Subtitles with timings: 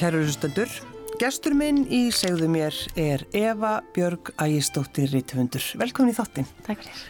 [0.00, 0.70] Kæru hlustendur,
[1.20, 5.60] gestur minn í segðu mér er Eva Björg Ægistóttir Rítufundur.
[5.76, 6.46] Velkomin í þáttinn.
[6.64, 7.02] Takk fyrir.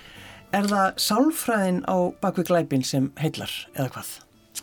[0.58, 4.10] Er það sálfræðin á bakvið glæpin sem heillar eða hvað?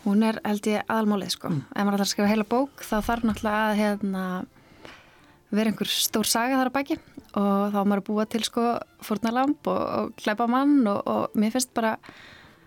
[0.04, 1.52] Hún er held ég aðalmálið sko.
[1.54, 1.62] Mm.
[1.72, 4.26] Ef maður ætlar að skrifa heila bók þá þarf náttúrulega að hérna,
[5.48, 6.98] vera einhver stór saga þar að baki
[7.30, 8.66] og þá maður að búa til sko
[9.08, 11.96] fórnalamp og, og glæpa mann og, og mér finnst bara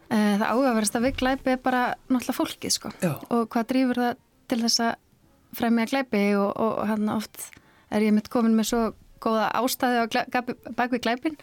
[0.09, 3.13] e, það áhugaverðast að við glæpi er bara náttúrulega fólkið sko Já.
[3.29, 4.99] og hvað drýfur það til þess að
[5.57, 7.49] fremja glæpi og, og hann oft
[7.91, 8.83] er ég mitt komin með svo
[9.21, 10.05] góða ástæði á
[10.77, 11.35] bakvið glæpin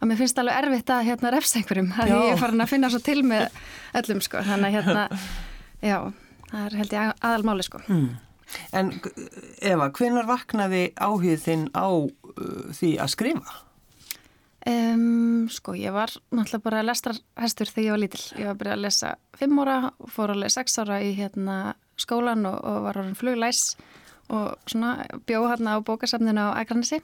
[0.00, 2.16] að mér finnst alveg erfitt að hérna refsa einhverjum að Já.
[2.16, 3.58] ég er farin að finna svo til með
[4.00, 5.02] öllum sko þannig að hérna
[5.90, 5.98] já,
[6.52, 8.14] það er held ég aðalmáli sko Mm.
[8.70, 8.92] En
[9.58, 13.56] Eva, hvenar vaknaði áhugð þinn á uh, því að skrifa?
[14.66, 18.22] Um, sko, ég var náttúrulega bara lestrarhestur þegar ég var lítil.
[18.34, 21.58] Ég var að byrja að lesa fimm ára og fór alveg sex ára í hérna,
[22.00, 23.76] skólan og, og var orðin fluglæs
[24.32, 27.00] og svona bjóð hérna á bókasafninu á Ægranesi.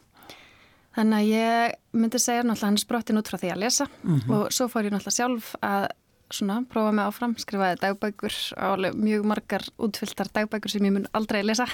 [0.92, 3.86] Þannig að ég myndi segja náttúrulega hann sprottin út frá því að lesa
[4.28, 5.86] og svo fór ég náttúrulega sjálf að
[6.36, 11.42] svona prófa mig áfram, skrifaði dagbækur álega mjög margar útfylltar dagbækur sem ég mun aldrei
[11.44, 11.66] lesa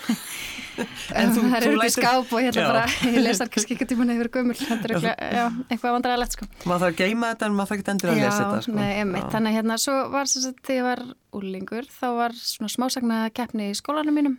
[1.14, 2.68] En þú- það þú eru ekki skáp og ætla Já.
[2.70, 6.84] bara ég lesar kannski ekki tíma nefnir gömul þetta er eitthvað, já, vandræðilegt sko Maður
[6.84, 8.62] þarf að geima þetta en maður þarf ekki endur að lesa þetta.
[8.68, 8.76] Sko.
[8.78, 9.28] nei, Já.
[9.34, 11.04] þannig að hérna svo var sem sagt þegar ég var
[11.42, 14.38] úlingur þá var svona smásagna keppni í skólanum mínum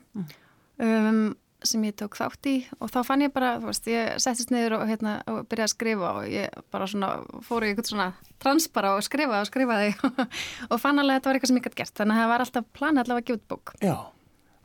[0.80, 1.24] um,
[1.68, 4.78] sem ég tók þátt í og þá fann ég bara, þú veist, ég settist niður
[4.80, 7.10] og, hérna, og byrjaði að skrifa og ég bara svona
[7.46, 8.10] fór í eitthvað svona
[8.40, 9.94] trans bara og skrifa og skrifaði
[10.72, 12.46] og fann alveg að þetta var eitthvað sem ég gætt gert þannig að það var
[12.46, 13.96] alltaf planið allavega að gefa út bók Já,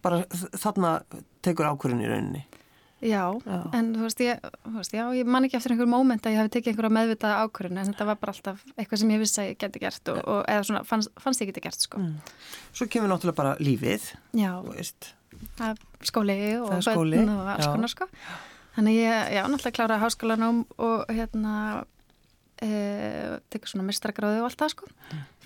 [0.05, 0.21] bara
[0.55, 0.93] þarna
[1.45, 2.45] tekur ákvörðin í rauninni.
[3.05, 3.59] Já, Já.
[3.77, 6.41] en þú veist, ég, þú veist, já, ég man ekki eftir einhver móment að ég
[6.41, 9.49] hafi tekið einhverja meðvitaða ákvörðin en þetta var bara alltaf eitthvað sem ég vissi að
[9.51, 12.01] ég geti gert og, og eða svona fannst, fannst ég geti gert, sko.
[12.73, 12.89] Svo
[16.05, 18.09] skóli og börn og alls konar, sko.
[18.75, 21.57] Þannig ég, já, náttúrulega kláraði háskólanum og hérna
[22.59, 22.71] e,
[23.55, 24.89] tekur svona mistragráði og allt það, sko.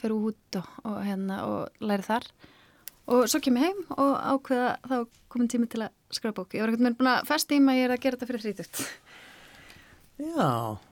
[0.00, 2.28] Fyrir út og, og hérna og læri þar.
[3.09, 4.97] Og svo kem ég heim og ákveða þá
[5.32, 6.56] komin tími til að skrifa bók.
[6.56, 8.28] Ég var ekkert með búin að festa í mig að ég er að gera þetta
[8.31, 8.82] fyrir þrítugt.
[10.18, 10.46] Já,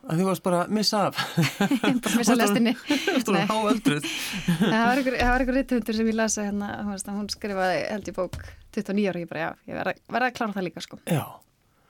[0.06, 1.16] að þú varst bara að missa af.
[2.04, 2.76] bara missa lestinni.
[2.78, 8.38] Það var einhver, rítumundur sem ég lasa hérna, hún skrifaði held ég bók
[8.76, 11.00] 29 ára, ég bara, já, ég verða verð að klára það líka, sko.
[11.10, 11.24] Já,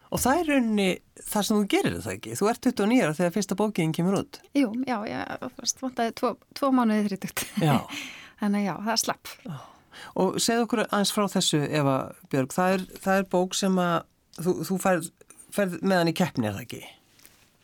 [0.09, 0.89] og það er rauninni
[1.21, 2.41] það sem þú gerir það ekki.
[2.41, 4.41] Þú ert 29 ára þegar fyrsta bókiðin kemur út.
[4.57, 5.23] Jú, já, já,
[5.61, 7.47] veist, vantaði tvo, tvo mánuði þrítugt.
[7.61, 7.77] Já.
[8.41, 9.33] Þannig já, það er slapp.
[10.17, 12.01] Og segð okkur aðeins frá þessu, Eva
[12.33, 13.97] Björg, það er, það er bók sem að
[14.41, 15.11] þú, þú færð,
[15.53, 16.87] færð með hann í keppni, er það ekki?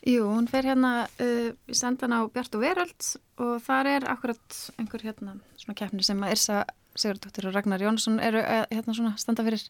[0.02, 3.08] Jú, hún fer hérna, uh, ég senda hann á Bjart og Veröld
[3.42, 6.64] og þar er akkurat einhver hérna svona keppni sem að Irsa
[6.98, 9.62] Sigurdóttir og Ragnar Jónsson eru uh, hérna svona standa fyrir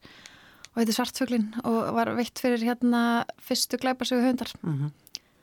[0.73, 4.53] og heitir Svartfuglin og var veitt fyrir hérna fyrstu glæparsögu höfundar.
[4.65, 4.91] Mm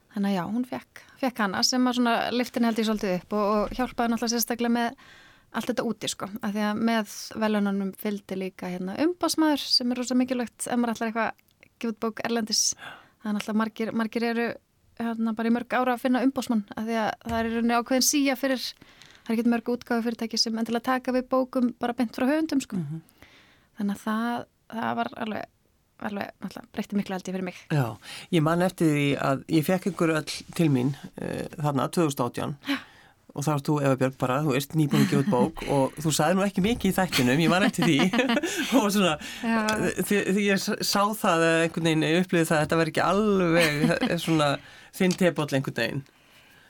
[0.09, 3.33] Þannig að já, hún fekk, fekk hana sem að svona liftin held ég svolítið upp
[3.37, 5.03] og, og hjálpaði náttúrulega sérstaklega með
[5.53, 6.29] allt þetta úti sko.
[6.41, 7.13] Af því að með
[7.43, 12.01] velunanum fylgdi líka hérna umbásmaður sem er rosa mikilvægt ef maður ætlar eitthvað að út
[12.01, 12.63] bók erlendis.
[13.21, 14.47] Það er náttúrulega margir, margir eru
[14.99, 18.07] hérna bara í mörg ára að finna umbásmann af því að það er rauninni ákveðin
[18.07, 18.65] síja fyrir,
[19.21, 22.63] það er ekki mörg útgáðu fyrirtæki sem endilega taka við bókum bara beint frá höfundum
[22.65, 22.81] sko.
[23.79, 24.43] Þannig að það,
[24.73, 25.55] það var alveg,
[26.09, 27.63] alveg breytti miklu ég fyrir mig.
[27.71, 27.85] Já,
[28.35, 32.57] ég man eftir því að ég fekk ykkur öll til mín uh, þarna 2018
[33.33, 35.97] og þá erst þú Eva Björg bara, þú veist nýbúin að gefa út bók og
[36.01, 37.97] þú sagði nú ekki mikið í þættinum, ég man eftir því
[38.79, 39.15] og svona,
[40.09, 44.49] því, ég sá það einhvern veginn upplýði það að þetta verði ekki alveg svona
[44.99, 46.07] þinn teboll einhvern veginn.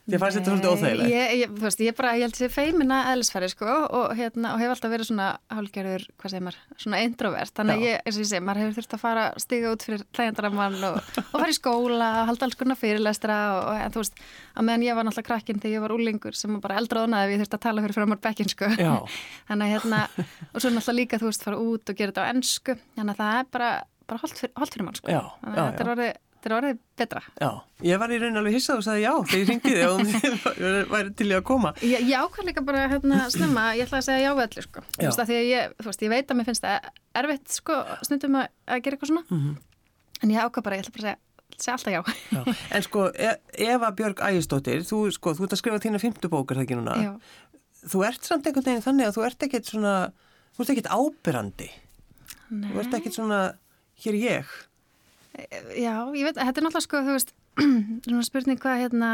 [0.10, 1.12] Að fannst þetta svolítið óþægilegt.
[1.14, 3.70] Ég, ég, þú veist, ég bara, ég held sér feimina eðlisfæri sko
[4.00, 7.54] og, hérna, og hef alltaf verið svona hálgerður, hvað segir maður, svona introvert.
[7.60, 9.86] Þannig að ég, eins og ég segi, maður hefur þurft að fara að stiga út
[9.88, 14.04] fyrir hlægjandaramann og, og fara í skóla, halda alls konar fyrirlestra og, og en, þú
[14.04, 14.24] veist,
[14.56, 17.44] að meðan ég var náttúrulega krakkinn þegar ég var úlingur sem bara eldráðnaði við ég
[17.44, 18.72] þurfti að tala fyrir framar bekkin sko.
[19.50, 20.02] Þannig að hérna,
[20.50, 22.76] og svo náttúrulega líka, þú veist, fara út og gera þetta á ennsku.
[22.98, 23.70] Þannig að það er bara,
[24.10, 25.14] bara holdt fyrir, holdt fyrir mann sko.
[25.14, 26.04] Já, já, að
[26.40, 27.22] þetta er orðið, betra.
[27.44, 27.50] Já,
[27.84, 30.00] ég var í raun alveg hissað og sagði já þegar ég ringdi þig og
[30.60, 31.72] þið væri til í að koma.
[31.84, 34.84] Ég, ég ákvað líka bara hérna snemma, ég ætla að segja já við öllu sko.
[34.96, 35.10] Þú Já.
[35.10, 36.90] veist, því að ég, þú veist, ég veit að mér finnst það
[37.24, 39.26] erfitt sko, snundum að, að gera eitthvað svona.
[39.30, 39.58] Mhm.
[40.24, 41.20] En ég ákvað bara, ég ætla bara að
[41.60, 42.02] segja, segja alltaf já.
[42.40, 42.56] Já.
[42.80, 46.60] En sko, E- Eva Björg Ægistóttir, þú, sko, þú ert að skrifa þína fymtu bókar
[46.60, 46.96] það ekki núna.
[47.04, 47.14] já.
[47.88, 49.94] Þú ert samt einhvern veginn þannig að þú ert ekkert svona,
[50.56, 51.70] þú ert ekkert ábyrrandi.
[52.52, 52.72] Nei.
[52.74, 53.40] Þú ert ekkert svona,
[54.04, 54.52] hér ég.
[55.80, 57.36] Já, ég veit, þetta er náttúrulega sko, þú veist,
[58.30, 59.10] spurning hvað hérna,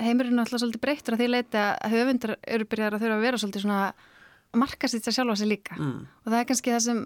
[0.00, 3.26] heimurinn er náttúrulega svolítið breyttur að því leiti að höfundur eru byrjar að þurfa að
[3.28, 5.76] vera svolítið svona að marka sitt sér sjálfa sig líka.
[5.78, 6.00] Mm.
[6.24, 7.02] Og það er kannski það sem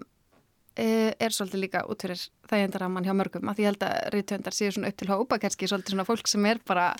[0.75, 0.87] e,
[1.17, 4.91] er svolítið líka út fyrir þægindaraman hjá mörgum að ég held að rítöndar séu svona
[4.91, 6.91] upp til hópa kannski svolítið svona fólk sem er bara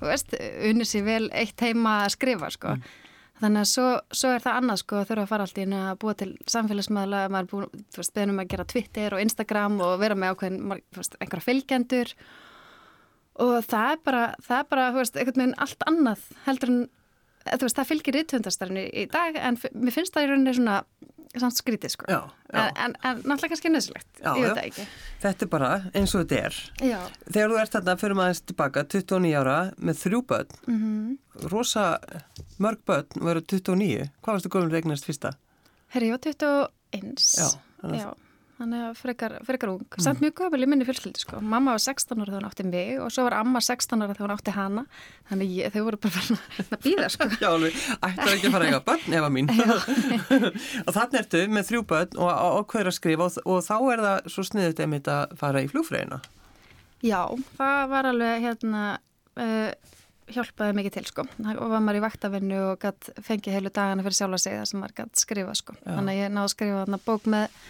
[0.00, 0.36] þú veist,
[0.70, 2.94] unni sér vel eitt heima að skrifa sko mm.
[3.42, 3.86] Þannig að svo,
[4.16, 7.22] svo er það annað sko að þurfa að fara alltaf inn að búa til samfélagsmaðla
[7.32, 10.60] maður er búin, þú veist, beðnum að gera Twitter og Instagram og vera með ákveðin
[10.80, 12.12] þú veist, einhverja fylgjendur.
[13.46, 16.80] Og það er bara, það er bara, þú veist, einhvern veginn allt annað heldur en,
[17.52, 20.80] þú veist, það fylgir rítöndastarinu í dag en mér finnst það í rauninni svona
[21.36, 22.18] samt skrítið sko já,
[22.52, 22.60] já.
[22.80, 23.72] En, en, náttúrulega kannski
[24.56, 24.86] það ekki
[25.22, 26.58] Þetta er bara eins og þetta er
[26.90, 26.98] já.
[27.26, 31.48] Þegar þú ert þarna fyrir maður tilbaka 29 ára með þrjú börn mm -hmm.
[31.52, 31.86] rosa
[32.58, 35.34] mörg börn veru 29, hvað varstu góðum regnast fyrsta?
[35.92, 37.48] Herri, ég var 21 Já,
[37.82, 38.25] Þannig að
[38.94, 39.82] frekar, frekar ung.
[39.84, 40.02] Mm.
[40.02, 41.40] Samt mjög gömul í minni fjölskyldi sko.
[41.40, 44.26] Mamma var 16 ára þegar hún átti mig og svo var amma 16 ára þegar
[44.26, 44.84] hún átti hana.
[45.30, 46.22] Þannig ég, þau voru bara
[46.64, 47.28] að býða sko.
[47.42, 47.80] Já, alveg.
[48.00, 49.52] Ætlar ekki að fara eitthvað börn efa mín.
[50.86, 54.30] og þannig ertu með þrjú börn og ákveður að skrifa og, og þá er það
[54.36, 56.22] svo sniðut einmitt að fara í flugfræðina.
[57.04, 57.20] Já,
[57.58, 58.86] það var alveg hérna...
[59.36, 59.68] Uh,
[60.32, 62.86] hjálpaði mikið til sko og var maður í vaktavinnu og
[63.22, 65.76] fengið heilu dagana fyrir sjálfa sig þar sem maður skrifa sko.
[65.78, 65.92] Já.
[65.92, 67.60] Þannig að ég náðu að skrifa bók með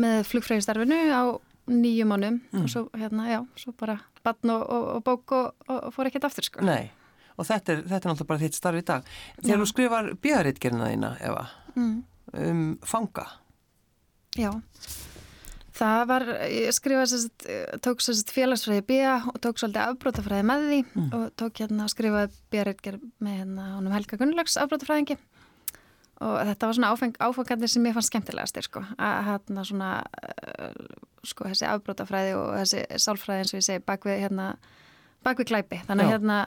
[0.00, 1.22] með flugfræðistarfinu á
[1.70, 2.64] nýju mánum mm.
[2.64, 6.28] og svo hérna, já, svo bara bann og, og, og bók og, og fór ekkert
[6.28, 6.64] aftur sko.
[6.64, 6.90] Nei,
[7.38, 9.08] og þetta er, þetta er náttúrulega bara þitt starf í dag.
[9.40, 11.96] Þegar þú skrifar bíðaritgerina þína, Eva, mm.
[12.44, 13.26] um fanga.
[14.34, 14.50] Já,
[15.78, 17.46] það var, ég skrifaði sérst,
[17.84, 21.12] tók sérst félagsfræði bíða og tók svolítið afbrótafræði með því mm.
[21.18, 25.18] og tók hérna að skrifaði bíðaritger með hérna honum Helga Gunnlaugs afbrótafræðingi
[26.22, 30.78] og þetta var svona áfeng, áfangandir sem ég fann skemmtilegastir sko, að hérna svona uh,
[31.26, 34.48] sko þessi afbrótafræði og þessi sálfræði eins og ég segi bakvið hérna,
[35.26, 36.38] bakvið klæpi þannig að hérna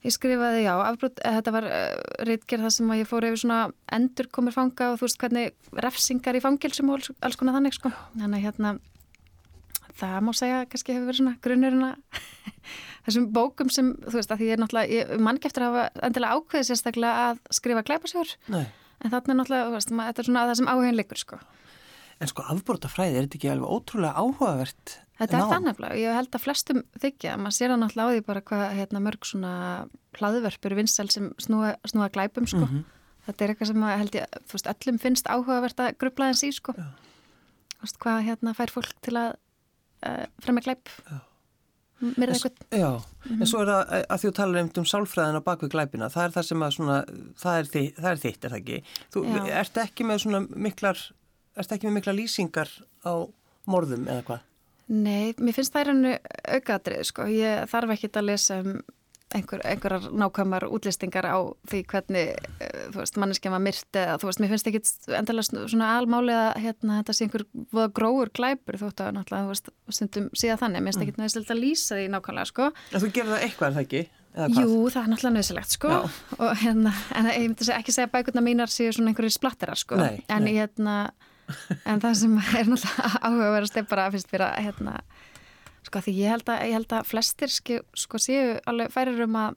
[0.00, 1.96] ég skrifaði já, afbrót, eh, þetta var uh,
[2.26, 3.60] reitgerð það sem ég fór yfir svona
[3.92, 7.92] endur komur fanga og þú veist hvernig refsingar í fangilsum og alls konar þannig sko.
[8.16, 8.74] Þannig að hérna
[10.00, 12.22] það má segja kannski hefur verið svona grunnurinn að
[13.04, 16.38] þessum bókum sem þú veist að því ég er náttúrulega mann geftur að hafa endilega
[16.38, 18.64] ákveðið sérstaklega að skrifa klæpasjör Nei
[19.00, 21.40] en þarna er náttúrulega, þetta er svona það sem áhugin leikur sko.
[22.20, 24.96] En sko afbúrta fræði, er þetta ekki alveg ótrúlega áhugavert?
[25.20, 28.24] Þetta er það nefnilega, ég held að flestum þykja, maður sér það náttúrulega á því
[28.26, 29.52] bara hvað hérna, mörg svona
[30.18, 32.64] hlaðverfur vinsel sem snúa, snúa glæpum sko.
[32.66, 32.84] Mm -hmm.
[33.26, 36.72] Þetta er eitthvað sem held ég, þú veist, öllum finnst áhugavert að grubla í sko.
[36.72, 39.36] Þú veist, hvað hérna fær fólk til að
[40.04, 40.88] uh, fremja glæp?
[41.08, 41.29] Já
[42.00, 42.60] mér er eitthvað.
[42.70, 43.40] Já, mm -hmm.
[43.40, 46.30] en svo er það eh, að þú talar um sálfræðina bak við glæpina, það er
[46.36, 46.98] það sem að svona,
[47.42, 48.82] það er, þitt, það er þitt, er það ekki?
[49.12, 49.42] Þú Já.
[49.60, 50.98] ert ekki með svona miklar,
[51.56, 52.70] ert ekki með miklar lýsingar
[53.04, 53.14] á
[53.66, 54.40] morðum eða hvað?
[54.90, 56.14] Nei, mér finnst það er hannu
[56.48, 58.80] aukaðrið, sko, ég þarf ekki að lesa um
[59.34, 61.38] einhver, einhverjar nákvæmar útlistingar á
[61.70, 64.82] því hvernig eh, veist, manneskja var myrt eða þú veist, mér finnst ekki
[65.18, 69.54] endilega svona almáli að hérna, þetta sé einhver voða gróður glæpur þóttu að náttúrulega, þú
[69.54, 71.22] veist, stundum síðan þannig mér finnst ekki mm.
[71.22, 74.04] næðislegt að lýsa því nákvæmlega, sko En þú gerði það eitthvað, er það ekki?
[74.30, 75.96] Jú, það er náttúrulega nöðsilegt, sko
[76.38, 79.98] og hérna, en ég myndi ekki segja að bækurna mínar séu svona einhverjir splatterar, sko
[79.98, 80.52] nei, en, nei.
[80.54, 80.94] Hérna,
[81.82, 85.00] en það sem er náttúrulega áhugaverðast er bara, finnst mér að, hérna
[85.90, 89.56] Sko því ég held að, ég held að flestir sko, séu alveg færir um að,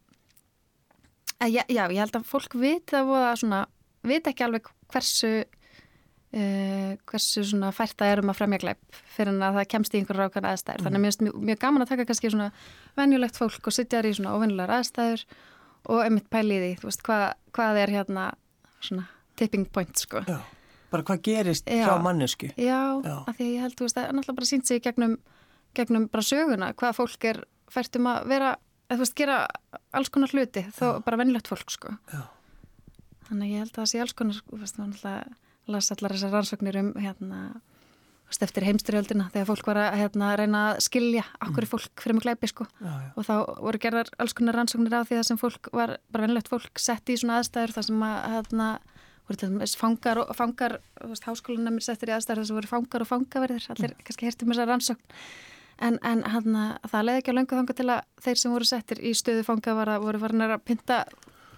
[1.38, 3.60] að já, já, ég held að fólk viti að voða svona,
[4.02, 5.30] viti ekki alveg hversu,
[6.34, 9.94] uh, hversu svona fært það er um að fremja gleip fyrir en að það kemst
[9.94, 10.82] í einhverju rákana aðstæður.
[10.82, 10.88] Mm.
[10.88, 12.50] Þannig að mér finnst mjög, mjög gaman að taka kannski svona
[12.98, 15.26] venjulegt fólk og sitja þér í svona óvenjulegar aðstæður
[15.94, 18.26] og emitt pæli í því, þú veist, hvað, hvað er hérna
[18.80, 19.06] svona
[19.38, 20.24] tipping point sko.
[20.26, 20.40] Já,
[20.90, 22.50] bara hvað gerist já, hjá mannesku.
[22.58, 23.16] Já, já.
[23.22, 25.16] af því ég held, þú veist, það er náttúrulega bara sínt sig gegnum
[25.78, 28.54] gegnum bara söguna hvað fólk er fært um að vera
[28.88, 29.38] eða þú veist, gera
[29.96, 31.04] alls konar hluti þó Já.
[31.06, 32.24] bara vennilegt fólk, sko Já.
[33.30, 36.16] þannig að ég held að það sé alls konar þú veist, þannig að lasa allar
[36.18, 37.44] þessar rannsóknir um hérna
[38.42, 41.70] eftir heimstyrjöldina þegar fólk var að hérna, reyna að skilja okkur mm.
[41.70, 45.28] fólk fyrir mjög gleipi sko og þá voru gerðar alls konar rannsóknir á því það
[45.28, 48.70] sem fólk var, bara vennilegt fólk sett í svona aðstæður þar sem að hérna,
[49.28, 52.60] voru til dæmis fangar og fangar, þú veist, háskólanum er settir í aðstæður þar sem
[52.60, 54.06] voru fangar og fangaverðir allir mm.
[54.10, 55.20] kannski hertum þessar rannsókn
[55.82, 56.58] en, en hann,
[56.90, 59.76] það leiði ekki á löngu þanga til að þeir sem voru settir í stöðu fanga
[59.78, 61.04] var að voru farin að pinta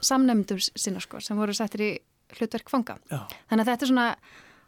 [0.06, 1.92] samnefndum sína sko, sem voru settir í
[2.36, 2.98] hlutverk fanga.
[3.12, 3.22] Já.
[3.50, 4.08] Þannig að þetta er svona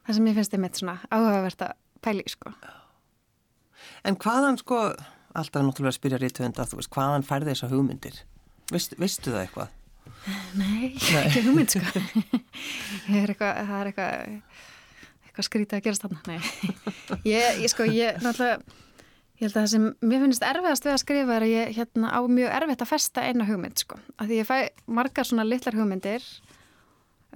[0.07, 1.73] það sem ég finnst einmitt svona áhugavert að
[2.05, 2.53] pæli sko.
[4.07, 4.81] En hvaðan sko,
[5.37, 8.21] alltaf náttúrulega að spyrja rítvönd að þú veist, hvaðan færði þessa hugmyndir?
[8.73, 9.75] Vist, vistu það eitthvað?
[10.57, 11.21] Nei, Nei.
[11.25, 12.01] ekki hugmynd sko.
[13.19, 14.41] er eitthvað, það er eitthvað
[15.27, 16.21] eitthvað skrítið að gerast þarna.
[16.31, 16.39] Nei,
[17.33, 18.85] ég, ég sko, ég náttúrulega
[19.37, 22.09] Ég held að það sem mér finnst erfiðast við að skrifa er að ég hérna,
[22.09, 23.99] á mjög erfitt að festa eina hugmynd sko.
[24.17, 24.57] Að því ég fæ
[24.99, 26.25] margar svona litlar hugmyndir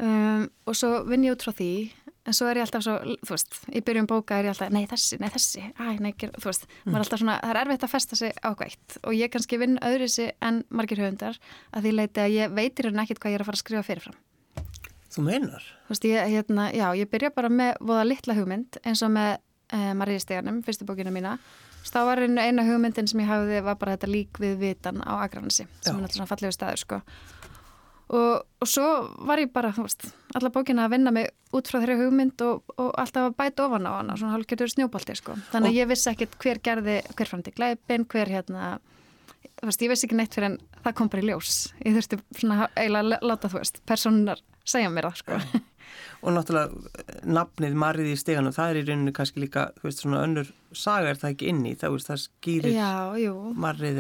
[0.02, 1.74] um, og svo vinn ég út frá því
[2.26, 4.84] en svo er ég alltaf svo, þú veist, í byrjun bóka er ég alltaf, nei
[4.90, 7.94] þessi, nei þessi, æ, nei, þú veist, maður er alltaf svona, það er erfitt að
[7.96, 11.40] festa sig á hveitt og ég kannski vinn öðru sig en margir höfundar
[11.74, 13.88] að því leiti að ég veitir hérna ekkit hvað ég er að fara að skrifa
[13.88, 14.20] fyrirfram.
[15.12, 15.66] Þú meinar?
[15.88, 19.34] Þú veist, ég, hérna, já, ég byrja bara með voða litla hugmynd eins og með
[19.74, 21.40] eh, Maríðsteganum, fyrstu bókina mína.
[21.88, 25.66] Þá var eina hugmyndin sem ég hafði var bara þetta lík við vitan á Akranesi,
[25.82, 25.98] sem já.
[25.98, 27.00] er alltaf svona fallegu staður, sko.
[28.12, 28.88] Og, og svo
[29.28, 32.74] var ég bara, þú veist, alla bókina að vinna mig út frá þeirri hugmynd og,
[32.76, 35.38] og alltaf að bæta ofan á hana, svona hálfgerður snjóbalti, sko.
[35.54, 38.74] Þannig að ég vissi ekkit hver gerði, hver framti glæpin, hver hérna,
[39.64, 41.62] veist, ég vissi ekki neitt fyrir en það kom bara í ljós.
[41.86, 45.62] Ég þurfti svona eiginlega að láta, þú veist, personar segja mér það, sko.
[46.22, 50.22] Og náttúrulega nafnið Marið í steganum, það er í rauninu kannski líka, þú veist, svona
[50.26, 52.76] önnur saga er það ekki inni, það, veist, það skýrir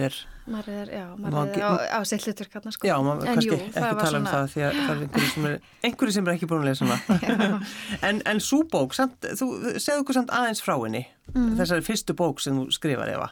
[0.05, 0.19] er
[0.51, 2.87] Marið er, já, Marið er á, á sillhutur kannar sko.
[2.89, 4.31] Já, maður kannski jú, ekki tala um svona...
[4.31, 6.87] það því að það er einhverju sem er, einhverju sem er ekki búin að lesa
[6.89, 7.59] hana.
[8.09, 11.03] En, en svo bók, samt, þú segðu okkur samt aðeins frá henni
[11.35, 11.53] mm.
[11.61, 13.29] þessari fyrstu bók sem þú skrifar Eva.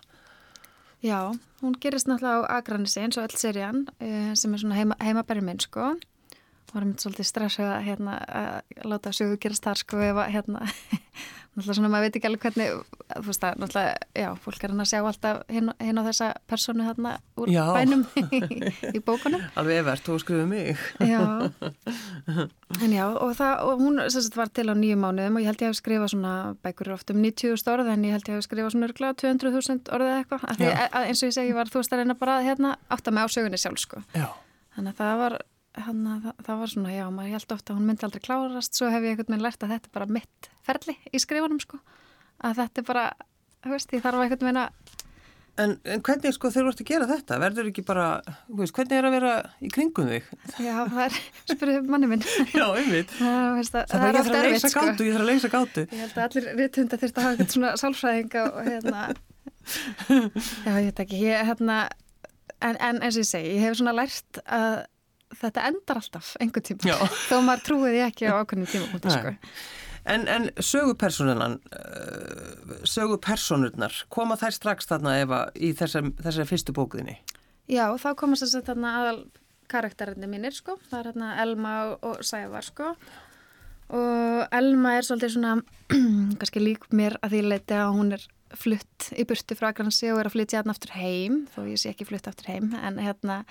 [1.03, 1.31] Já,
[1.63, 5.43] hún gerist náttúrulega á Akranissi eins og öll serían eh, sem er svona heima, heimabæri
[5.45, 5.93] minn sko
[6.73, 10.63] varum svolítið stressað hérna, að láta sögu gerast þar sko ef að hérna,
[11.59, 14.83] náttúrulega svona maður veit ekki alveg hvernig, þú veist að náttúrulega, já, fólk er hann
[14.83, 17.63] að sjá alltaf hinn, hinn á þessa personu hérna úr já.
[17.75, 18.05] bænum
[18.37, 18.41] í,
[18.93, 19.43] í bókunum.
[19.59, 20.83] Alveg efert, þú skrifið mig.
[21.01, 21.23] Já,
[22.79, 25.65] en já, og það, og hún sagt, var til á nýju mánuðum og ég held
[25.65, 26.33] ég að skrifa svona
[26.65, 30.17] bækur oft um 90.000 orð en ég held ég að skrifa svona örgla 200.000 orðið
[30.19, 30.45] eitthvað,
[31.01, 33.33] eins og ég segi, var þú veist að reyna bara hérna átt að með á
[33.35, 34.03] sögunni sjálf sko.
[34.13, 35.41] Þannig að það var
[35.77, 38.89] Hanna, það, það var svona, já, maður held ofta að hún myndi aldrei klárast, svo
[38.89, 41.77] hef ég einhvern veginn lært að þetta er bara mitt ferli í skrifunum sko,
[42.41, 43.05] að þetta er bara,
[43.63, 44.97] þú veist, ég þarf einhvern veginn að
[45.59, 47.37] En, en hvernig sko þeir voru að gera þetta?
[47.41, 48.05] Verður ekki bara,
[48.55, 50.29] veist, hvernig er að vera í kringum þig?
[50.63, 51.17] Já, það er,
[51.51, 52.23] spyrir manni minn.
[52.55, 53.11] Já, einmitt.
[53.17, 54.83] Það, veist, það, það er ofta erfitt sko.
[54.87, 55.83] Gátu, ég þarf að leysa gátu.
[55.83, 59.03] Ég held að allir viðtunda þurft að hafa eitthvað svona sálfræðinga og hérna,
[60.69, 61.81] já, ég veit ekki, ég, hérna,
[62.61, 64.79] en, en eins og ég segi, ég hef svona lært að
[65.37, 66.97] þetta endar alltaf einhvern tíma.
[67.29, 69.35] Þó maður trúiði ekki á ákveðnum tíma sko.
[70.09, 77.19] En, en sögupersonunan uh, sögupersonurnar koma þær strax þarna Eva í þessari, þessari fyrstu bókuðinni?
[77.69, 79.19] Já, þá komast þess að þarna aðal
[79.69, 82.93] karakterinni mínir sko, það er hérna Elma og, og Sævar sko.
[83.93, 85.55] Og Elma er svolítið svona
[86.39, 88.25] kannski lík mér að því leiti að hún er
[88.57, 91.91] flutt í burtu frá Gransi og er að flytja hérna aftur heim þó ég sé
[91.91, 93.43] ekki flutt aftur heim en hérna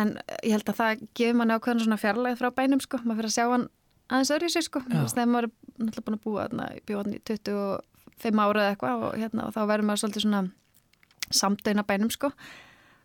[0.00, 3.30] en ég held að það gefur manni ákveðan svona fjarlæð frá bænum sko, maður fyrir
[3.30, 3.68] að sjá hann
[4.12, 7.20] aðeins öðru í sig sko, þegar maður er náttúrulega búin að búa þarna, bjóðan í
[7.28, 10.42] 25 ára eða eitthvað og, hérna, og þá verður maður svolítið svona
[11.32, 12.32] samdöina bænum sko,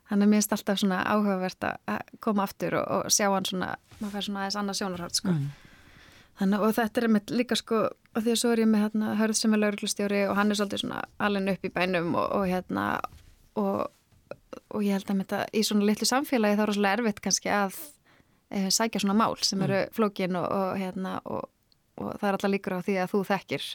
[0.10, 3.72] þannig að mér finnst alltaf svona áhugavert að koma aftur og, og sjá hann svona,
[4.00, 5.36] maður fær svona aðeins annað sjónarhátt sko.
[5.36, 5.48] Mm.
[6.38, 7.78] Þannig, og þetta er með líka sko,
[8.14, 10.60] og því að svo er ég með hérna, hörð sem er lauruglustjóri og hann er
[10.60, 12.84] svolítið svona alveg upp í bænum og, og hérna
[13.58, 13.88] og
[14.74, 17.54] og ég held að þetta í svona litlu samfélagi þá er það svolítið erfitt kannski
[17.54, 17.80] að
[18.50, 19.96] e, sækja svona mál sem eru mm.
[19.98, 21.50] flókin og, og, hérna, og,
[21.98, 23.68] og það er alltaf líkur á því að þú þekkir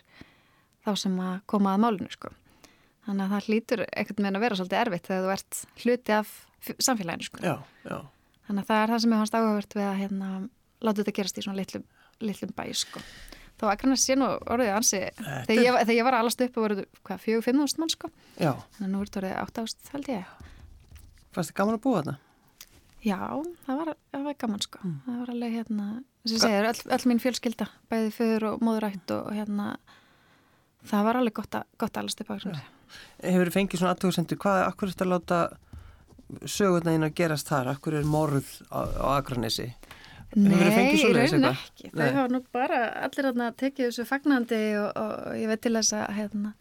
[0.83, 2.33] þá sem að koma að málinu sko.
[3.07, 6.35] Þannig að það hlýtur ekkert með að vera svolítið erfitt þegar þú ert hluti af
[6.79, 7.43] samfélaginu sko.
[7.43, 7.55] Já,
[7.87, 7.99] já.
[8.47, 10.31] Þannig að það er það sem ég fannst áhugavert við að hérna,
[10.83, 11.87] láta þetta gerast í svona litlum,
[12.23, 13.03] litlum bæ sko.
[13.63, 15.01] Þá kannar sé nú orðið ansi
[15.47, 17.93] þegar ég, þegar ég var að alast upp og voruð hvað, fjög, fimm ást mann
[17.93, 18.11] sko.
[18.35, 18.53] Já.
[18.75, 20.33] Þannig að nú er þetta orðið átt ást held ég.
[21.33, 22.19] Fannst þið gaman að búa þarna?
[23.03, 23.19] Já,
[23.67, 24.81] það var, það var gaman sko.
[24.85, 24.99] Mm.
[25.07, 25.87] Það var alveg hérna,
[26.23, 29.67] sem ég segir, öll, öll mín fjölskylda, bæði föður og móðurætt og, og hérna,
[30.91, 32.55] það var alveg gott að, gott að alast upp á þessu.
[33.25, 35.41] Hefur þið fengið svona aðtöðsendur, hvað er akkur eftir að láta
[36.45, 37.73] sögurna þín að gerast þar?
[37.75, 39.73] Akkur er morð á, á Akranessi?
[40.33, 41.91] Nei, í raunin ekki.
[41.93, 45.97] Þau hafa nú bara allir að tekið þessu fagnandi og, og ég veit til þess
[45.99, 46.55] að hérna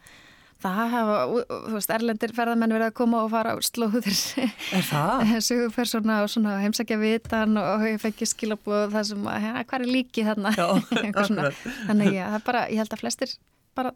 [0.62, 1.16] Það hafa,
[1.50, 5.32] þú veist, erlendir ferðamenn verið að koma og fara á slóður Er það?
[5.48, 9.94] Sugupersona og svona heimsækja vitan og ég fengi skilabóð það sem að, hérna, hvað er
[9.96, 10.54] líkið þarna?
[10.54, 10.68] Já,
[11.88, 13.34] Þannig já, það er bara, ég held að flestir
[13.78, 13.94] bara,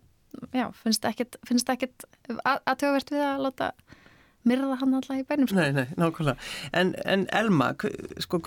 [0.57, 2.09] já, finnst ekkit, finnst ekkit
[2.43, 3.71] aðtöðvert við að láta
[4.47, 5.49] myrða hann alltaf í bænum.
[5.51, 5.59] Sko.
[5.59, 6.39] Nei, nei, nákvæmlega.
[6.77, 7.73] En, en Elma,
[8.23, 8.43] sko,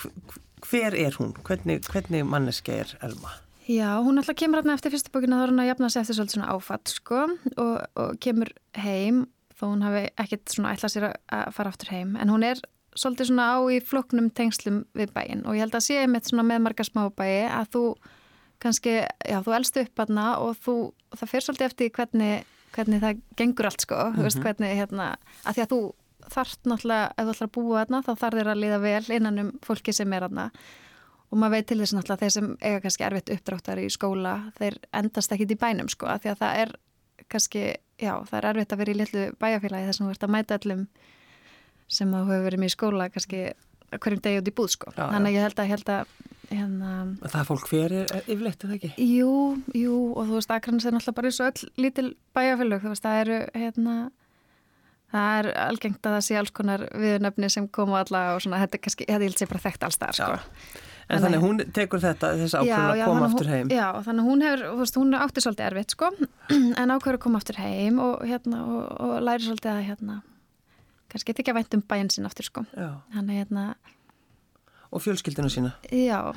[0.67, 1.35] hver er hún?
[1.47, 3.35] Hvernig, hvernig manneski er Elma?
[3.69, 6.15] Já, hún alltaf kemur hérna eftir fyrstu bókina þá er hún að jafna sig eftir
[6.17, 7.19] svolítið svona áfatt sko
[7.61, 9.27] og, og kemur heim
[9.59, 12.63] þó hún hafi ekkert svona ætlað sér að fara aftur heim en hún er
[12.97, 16.47] svolítið svona á í floknum tengslum við bæin og ég held að sé einmitt svona
[16.49, 17.83] með marga smábæi að þú
[18.63, 20.75] kannski, já þú elst upp aðna og þú,
[21.13, 24.23] það fyrir svolítið eftir hvernig, hvernig það gengur allt sko, mm -hmm.
[24.23, 24.45] veist mhm.
[24.45, 25.81] hvernig hérna, að því að þú
[26.29, 29.39] þarft náttúrulega, ef þú ætlar að búa aðna þá þarf þér að liða vel innan
[29.39, 30.51] um fólki sem er aðna
[31.29, 34.79] og maður veit til þess náttúrulega þeir sem eiga kannski erfitt uppdráttar í skóla þeir
[35.01, 36.75] endast ekkit í bænum sko því að það er
[37.29, 37.63] kannski,
[38.01, 40.59] já, það er erfitt að vera í litlu bæjarfélagi þess að þú ert að mæta
[40.59, 40.85] öllum
[41.89, 43.43] sem þú hefur verið með í skóla kannski
[43.97, 46.13] hverjum degi út í búð sko Já, þannig að ég held að, held að
[46.49, 46.91] hérna,
[47.25, 49.07] Það er fólk fyrir yfirleitt, er það ekki?
[49.17, 49.33] jú,
[49.77, 52.07] jú og þú veist, Akranis er náttúrulega bara eins og öll lítil
[52.37, 53.95] bæjarfélag, þú veist, það eru hérna
[55.13, 58.77] það er algengt að það sé alls konar viðnöfni sem koma alla og svona, þetta
[58.77, 60.39] er kannski, þetta sé bara þekkt alls þar sko.
[61.09, 63.71] En þannig hún tekur þetta, þess ákveðin að koma aftur heim.
[63.73, 66.11] Já, þannig hún hefur, þú veist, hún átti svolítið erfitt, sko,
[66.83, 70.19] en ákveður að koma aftur heim og, hérna, og, og læri svolítið að, hérna,
[71.09, 72.65] kannski ekki að vænt um bæinn sín aftur, sko.
[72.77, 72.91] Já.
[73.17, 73.67] Þannig, hérna,
[74.89, 75.75] Og fjölskyldina sína.
[75.93, 76.33] já,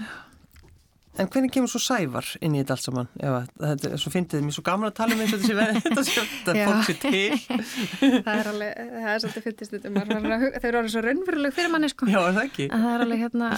[1.21, 3.09] En hvernig kemur svo sævar inn í þetta allt saman?
[3.21, 5.51] Ef þetta er svo fyndið, mér er svo gaman að tala um eins og þetta
[5.51, 5.81] sé verið,
[6.47, 6.69] þetta Já.
[6.71, 7.59] fólk sé til.
[8.25, 11.91] það er alveg, það er svolítið fyndist þetta, þau eru orðið svo raunveruleg fyrir manni,
[11.93, 12.09] sko.
[12.09, 12.69] Já, það ekki?
[12.73, 13.51] En það er alveg, hérna,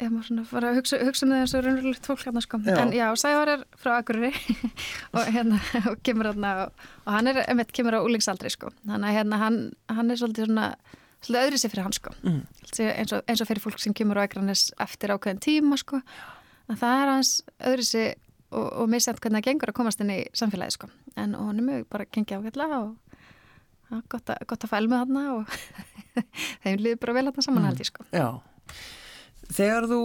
[0.00, 2.60] ef maður svona fara að hugsa, hugsa eins og raunverulegt fólk hérna, sko.
[2.66, 2.78] Já.
[2.82, 4.32] En já, Sævar er frá Akureyri
[5.16, 5.60] og hérna,
[5.90, 8.72] og kemur hérna, og, og hann er, einmitt, kemur á úlingsaldri, sko.
[8.82, 9.60] Þannig að hérna, hann,
[9.92, 10.66] hann er svolítið svona,
[11.20, 12.14] svolítið öðri sér fyrir hann, sko.
[12.24, 12.42] Mm.
[12.88, 16.02] eins og, eins og fyrir fólk sem kemur á Akranes eftir ákveðin tíma sko.
[16.72, 17.34] að það er aðeins
[17.70, 18.10] öðru sig
[18.54, 20.90] og, og misjænt hvernig það gengur að komast inn í samfélagi sko.
[21.20, 22.96] en og honum hefur bara gengið ágætlega og
[23.90, 25.56] ja, gott, að, gott að fæl með hann og
[26.64, 28.06] þeim líður bara vel hann saman held ég sko.
[28.14, 28.28] Já.
[29.54, 29.98] Þegar þú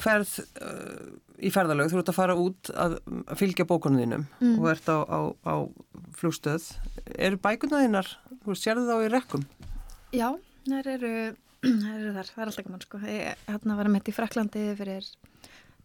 [0.00, 2.96] ferð uh, í ferðalög, þú ert að fara út að
[3.40, 4.56] fylgja bókunum þínum Mm.
[4.60, 5.54] og ert á, á, á
[6.16, 6.66] flugstöð.
[7.16, 8.08] Eru bækuna þínar,
[8.44, 9.44] þú sérðu þá í rekkum?
[10.16, 10.28] Já,
[10.68, 11.12] þær eru,
[11.94, 13.00] eru þar, það er alltaf gaman sko.
[13.08, 15.08] Ég hérna var meitt í Fraklandi fyrir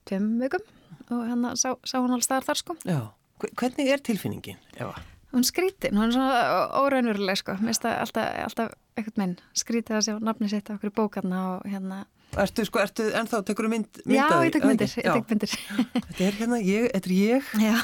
[0.08, 0.64] tveim vikum
[1.12, 2.76] og hérna sá, sá hún alls staðar þar sko.
[2.88, 3.02] Já.
[3.42, 4.96] Hve- Hvernig er tilfinningin, Eva?
[5.36, 9.98] Hún skrítin, hún er svona óraunveruleg sko, mér finnst það alltaf, alltaf eitthvað minn, skrítið
[9.98, 11.98] að sjá nafni sitt á okkur bókarna og hérna
[12.36, 15.54] Ertu, sko, ertu ennþá, tekur þú mynd, mynd Já, ég tek myndir, ég tek myndir.
[15.96, 17.52] Þetta er hérna, ég, þetta er ég.
[17.64, 17.76] Já,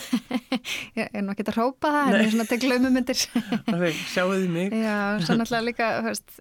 [1.00, 3.24] ég er nú ekki að hrópa það en ég er svona að tek laumumyndir
[3.76, 4.76] Alveg, sjáuðu mig.
[4.76, 6.36] Já, svo náttúrulega líka veist,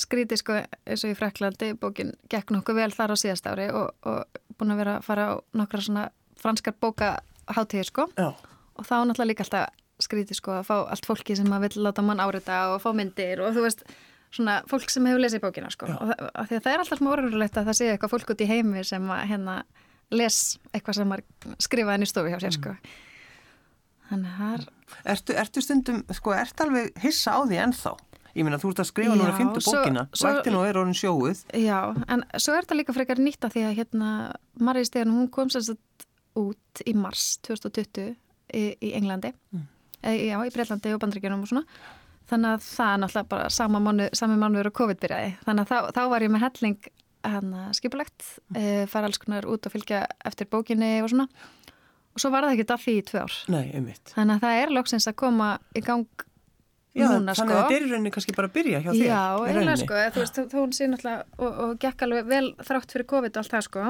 [0.00, 3.92] skrítið sko eins og í Fraklandi, bókin gekk nokkuð vel þar á síðast ári og,
[4.08, 6.08] og búin að vera að fara á nokkra svona
[6.40, 8.08] franskar bókaháttíðir sko.
[8.16, 8.32] Já.
[8.32, 12.02] og þá náttúrulega líka alltaf skrítið sko að fá allt fólki sem að vil láta
[12.02, 13.84] mann árita og fá myndir og þú veist
[14.34, 17.68] svona fólk sem hefur lesið bókina sko og það, það er alltaf smá orðurlegt að
[17.70, 19.56] það sé eitthvað fólk út í heimi sem að hérna
[20.14, 20.38] les
[20.74, 22.74] eitthvað sem maður skrifaði inn í stofu hjá sér sko
[24.10, 24.70] þannig að það er
[25.10, 27.92] Ertu, ertu stundum, sko, ertu alveg hissa á því ennþá?
[28.36, 31.40] Ég meina, þú ert að skrifa núna fymtu bókina, væktinu og er orðin sjóuð.
[31.58, 31.78] Já,
[32.10, 34.10] en svo er þetta líka frekar nýtt að því að hérna
[34.68, 36.06] Marja Stegan, hún kom sér satt
[36.38, 38.14] út í mars 2020
[38.54, 39.66] í, í Englandi, Mm.
[40.02, 41.64] e, já, í Breitlandi og Bandaríkjunum og svona.
[42.30, 45.32] Þannig að það náttúrulega bara sama mánu, sami mánuður og COVID byrjaði.
[45.44, 46.92] Þannig að þá, þá var ég með helling
[47.72, 51.28] skipulegt, e, fara alls konar út og fylgja eftir bókinni og svona.
[52.14, 53.36] Og svo var það að því í tvö ár.
[53.50, 54.12] Nei, einmitt.
[54.14, 56.06] Þannig að það er loksins að koma í gang
[56.94, 57.46] Já, núna, þannig sko.
[57.50, 59.06] að þetta er í rauninni kannski bara að byrja hjá þér.
[59.08, 59.76] Já, rauninni.
[59.80, 63.08] sko, eða, þú veist, þó hún sé náttúrulega og, og gekk alveg vel þrátt fyrir
[63.10, 63.86] COVID og allt það sko,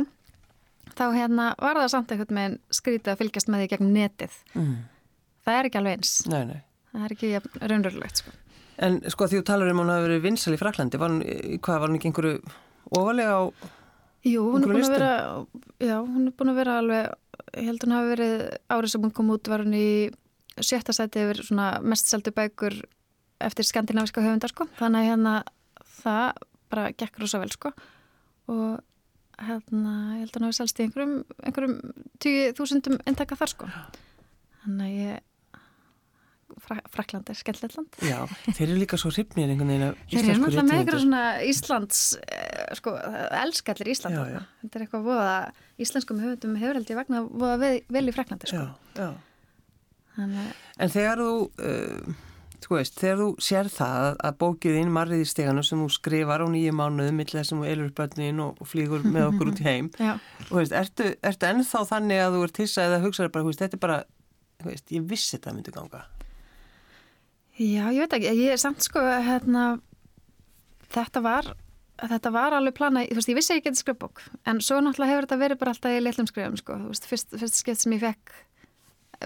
[0.94, 4.38] þá hérna var það samt einhvern veginn skrítið að fylgjast með því gegn netið.
[4.54, 4.72] Mm.
[5.44, 6.14] Það er ekki alveg eins.
[6.32, 6.62] Nei, nei.
[6.94, 7.30] Það er ekki
[7.70, 8.34] raunverulegt sko.
[8.84, 11.58] En sko því þú talar um hún hafi verið vinsal í Fraklandi, var hún, í-
[11.62, 12.38] hvað var hún ekki einhverju
[12.94, 13.42] ofalega á,
[14.24, 14.94] Jú, hún er búin að listum?
[14.94, 15.12] vera,
[15.84, 17.10] já, hún er búin að vera alveg,
[17.60, 18.34] ég held hún hafi verið
[18.72, 19.88] árið sem hún kom út var hún í
[20.64, 22.78] sjötta sæti yfir svona mest seldu bækur
[23.44, 24.64] eftir skandinaviska höfundar sko.
[24.78, 25.34] Þannig að hérna
[26.00, 27.72] það bara gekk rosa vel sko.
[28.48, 28.80] Og
[29.44, 31.76] hérna, ég held hún hafi selst í einhverjum, einhverjum
[32.22, 33.68] tíu þúsundum intaka þar sko.
[34.64, 35.22] Þannig að ég,
[36.64, 37.98] Frakland er skemmtilegt land.
[38.00, 38.18] já,
[38.56, 41.22] þeir eru líka svo hrifnir einhvern veginn af Þeir eru íslensku náttúrulega með eitthvað svona
[41.50, 42.94] Íslands, eh, sko,
[43.44, 44.14] elskallir Ísland.
[44.16, 44.40] Já, þarna.
[44.40, 44.62] já.
[44.64, 45.34] Þetta er eitthvað voða,
[45.84, 48.62] íslenskum höfundum hefur held ég vegna voða vel, vel í Fraklandi, sko.
[48.64, 49.10] Já, já.
[50.14, 52.14] Þannig, En þegar þú, uh,
[52.64, 55.88] þú veist, þegar þú sér það að- að bókið þín marrið í steganu sem þú
[55.90, 59.26] skrifar á nýju mánuðum millir þess að þú elur upp börnin og, og flýgur með
[59.34, 60.14] okkur út í heim já,
[60.50, 63.60] og veist, ertu, ertu ennþá þannig að þú ert hissa eða hugsaður bara, þú veist,
[63.66, 63.98] þetta er bara
[64.62, 66.04] þú veist, ég vissi þetta myndi ganga
[67.58, 69.66] já, ég veit ekki, ég er samt sko, hérna,
[70.94, 71.52] þetta var,
[72.02, 75.12] þetta var alveg plana, þú veist, ég vissi að ég geti skrifbók, en svo náttúrulega
[75.12, 77.94] hefur þetta verið bara alltaf í litlum skrifum, sko, þú veist, fyrst, fyrst skipt sem
[77.96, 78.34] ég fekk,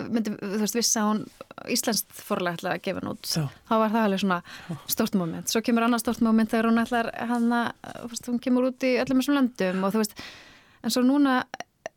[0.08, 1.22] myndi, þú veist, vissi að hún
[1.74, 3.46] íslenskt forlega ætlaði að gefa hún út, Já.
[3.70, 4.40] þá var það alveg svona
[4.94, 8.86] stórt moment, svo kemur annað stórt moment þegar hún ætlar, hann að, hún kemur út
[8.86, 10.22] í öllum þessum löndum og þú veist,
[10.84, 11.40] en svo núna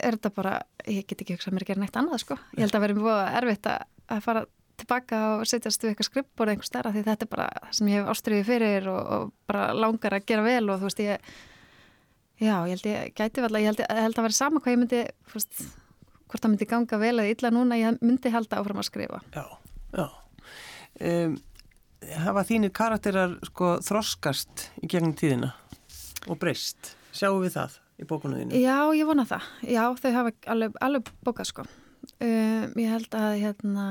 [0.02, 0.56] er þetta bara,
[0.90, 2.38] ég get ekki hugsað mér að gera neitt annað sko.
[2.58, 3.84] Ég held að mjög erfitt að,
[4.16, 4.42] að fara
[4.82, 8.02] tilbaka og setjast við eitthvað skrippbórið einhver stærra því þetta er bara það sem ég
[8.02, 11.32] hef ástriðið fyrir og, og bara langar að gera vel og þú veist ég
[12.42, 14.74] Já, ég held ég gæti vel að ég held, ég held að vera sama hvað
[14.74, 15.60] ég myndi, fyrst,
[16.26, 19.20] hvort það myndi ganga vel eða illa núna, ég myndi halda áfram að skrifa.
[19.36, 19.44] Já,
[19.94, 20.08] já.
[21.06, 21.36] Um,
[22.24, 25.52] hafa þínir karakterar sko þroskast í gegnum tíðina
[26.26, 26.96] og breyst?
[27.14, 28.58] Sjáum við það í bókunuðinu?
[28.58, 29.46] Já, ég vona það.
[29.70, 31.68] Já, þau hafa alveg, alveg bókað sko.
[32.18, 33.86] Um, ég held að hérna,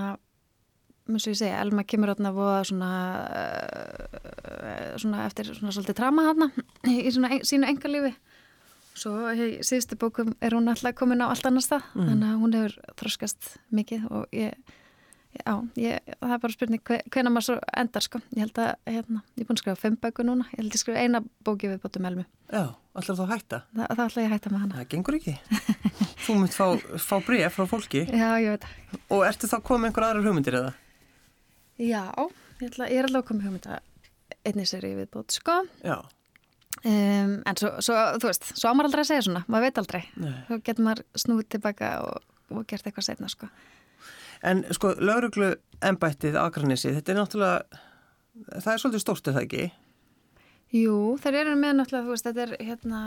[1.12, 2.90] mjög svo ég segja, Elma kemur voða svona,
[3.28, 6.50] uh, svona eftir svona svolítið trama hana
[6.88, 8.14] í svona ein, sínu engalífi
[9.00, 12.08] Svo í síðustu bókum er hún alltaf komin á allt annar stað, mm.
[12.10, 14.74] þannig að hún hefur þroskast mikið og ég,
[15.38, 18.20] já, ég, það er bara spurning hve, hvena maður svo endar sko.
[18.34, 20.82] Ég held að, hérna, ég er búin að skrifa fimm bæku núna, ég held að
[20.82, 22.26] skrifa eina bóki við bótum elmu.
[22.50, 22.64] Já,
[22.98, 23.62] alltaf þá hætta?
[23.70, 24.80] Þa, það alltaf ég hætta með hana.
[24.82, 25.36] Það gengur ekki.
[26.26, 26.66] Þú myndi fá,
[27.06, 28.04] fá bríð frá fólki.
[28.20, 28.70] Já, ég veit.
[29.08, 30.76] Og ertu þá komið einhver aðrar hugmyndir eða?
[31.80, 32.04] Já,
[32.60, 33.80] ég, ætla, ég er alltaf komið hugmynda
[34.46, 35.62] einnig sér í viðbót, sko.
[35.84, 35.98] Já.
[36.80, 40.00] Um, en svo, svo, þú veist, svo ámar aldrei að segja svona, maður veit aldrei
[40.22, 40.36] Nei.
[40.46, 42.22] þá getur maður snúið tilbaka og,
[42.54, 43.48] og gert eitthvað setna sko.
[44.46, 45.50] En sko, lauruglu
[45.84, 47.80] ennbættið Akranissi, þetta er náttúrulega
[48.62, 49.66] það er svolítið stórt, er það ekki?
[50.80, 53.02] Jú, þeir eru með náttúrulega, þú veist, þetta er hérna,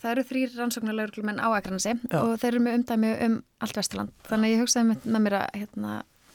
[0.00, 4.14] það eru þrýr rannsóknar lauruglumenn á Akranissi og þeir eru með umdæmi um allt Vesturland,
[4.26, 5.94] þannig að ég hugsaði með mér að hérna,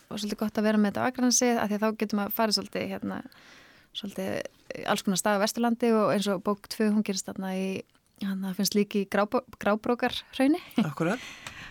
[0.09, 2.35] og svolítið gott að vera með þetta á Akranissi, af því að þá getur maður
[2.39, 3.21] farið svolítið hérna
[3.99, 7.67] svolítið alls konar stað á Vesturlandi og eins og bók 2 hún gerist þarna í
[8.25, 11.21] hann finnst líki í grábrókar hrauni Akkurat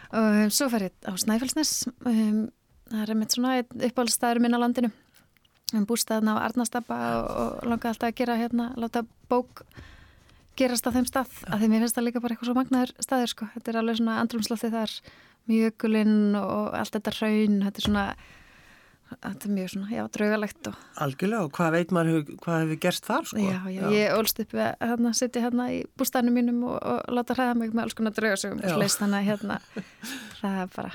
[0.09, 1.73] og svo fer ég á Snæfellsnes
[2.09, 2.47] um,
[2.89, 4.91] það er mitt svona uppáhaldstæður minn á landinu.
[5.77, 9.67] Um bústæðna á Arnastappa og, og langaði alltaf að gera hérna, láta bók
[10.59, 13.33] gerast á þeim stað, af því mér finnst það líka bara eitthvað svo magnaður staður
[13.35, 14.95] sko, þetta er alveg svona andrumslótti þar,
[15.49, 18.09] mjögulinn og allt þetta hraun, þetta er svona
[19.09, 20.81] þetta er mjög svona, já, draugalegt og...
[21.05, 23.41] Algjörlega, og hvað veit maður, hvað hefur gerst þar, sko?
[23.41, 23.87] Já, já, já.
[23.95, 27.73] ég ólst upp að hérna, setja hérna í bústænum mínum og, og láta hræða mig
[27.73, 29.59] með alls konar draugasögum þannig að hérna,
[30.41, 30.93] það er bara,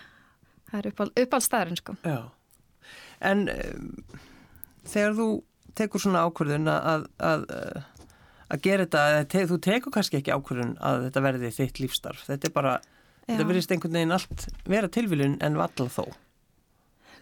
[0.69, 1.97] það er uppáld, uppáld staðurinn, sko.
[2.05, 2.19] Já,
[3.31, 3.89] en um,
[4.93, 5.29] þegar þú
[5.79, 7.47] tekur svona ákvörðun að, að,
[8.53, 12.59] að gera þetta, þú tekur kannski ekki ákvörðun að þetta verði þitt lífstarf, þetta er
[12.61, 12.81] bara.
[13.27, 16.05] Þetta verðist einhvern veginn allt vera tilviljun en valla þó.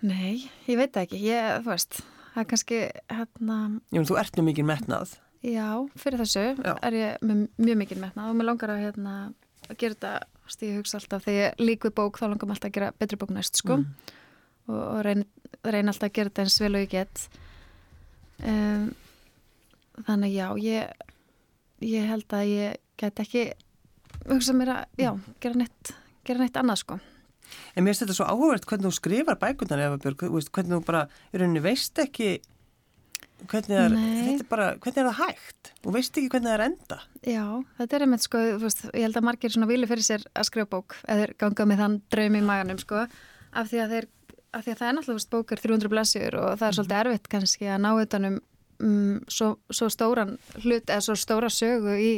[0.02, 2.00] Nei, ég veit ekki, ég, þú veist,
[2.34, 2.80] það er kannski,
[3.12, 3.58] hérna...
[3.94, 5.14] Jú, þú ert mjög mikið metnað.
[5.46, 6.74] Já, fyrir þessu Já.
[6.86, 9.14] er ég með mjög mikið metnað og mér langar að, hérna,
[9.68, 10.12] að gera þetta,
[10.54, 13.22] stíði hugsa alltaf, þegar ég lík við bók, þá langar mér alltaf að gera betri
[13.22, 14.18] bók næst, sko, mm.
[14.70, 15.26] og, og reyna,
[15.66, 17.24] reyna alltaf að gera þetta eins vel og ég get.
[18.42, 18.86] Um,
[20.06, 21.10] þannig, já, ég,
[21.90, 23.46] ég held að ég get ekki,
[24.30, 25.12] hugsa mér að, já,
[25.44, 25.94] gera neitt,
[26.28, 27.00] gera neitt annað, sko.
[27.76, 31.06] En mér finnst þetta svo áhugavert hvernig þú skrifar bækunar Eva Björg, hvernig þú bara
[31.32, 32.38] í rauninni veist ekki
[33.50, 36.98] hvernig er, er, bara, hvernig er það hægt og veist ekki hvernig það er enda
[37.26, 37.46] Já,
[37.80, 40.70] þetta er einmitt sko, veist, ég held að margir svona vilja fyrir sér að skrifa
[40.76, 44.08] bók eða ganga með þann draum í maganum sko af því að, þeir,
[44.52, 47.02] af því að það er náttúrulega veist, bókar 300 blassjur og það er svolítið mhm.
[47.02, 48.40] erfitt kannski að ná utanum
[48.86, 52.14] um, svo, svo stóran hlut eða svo stóra sögu í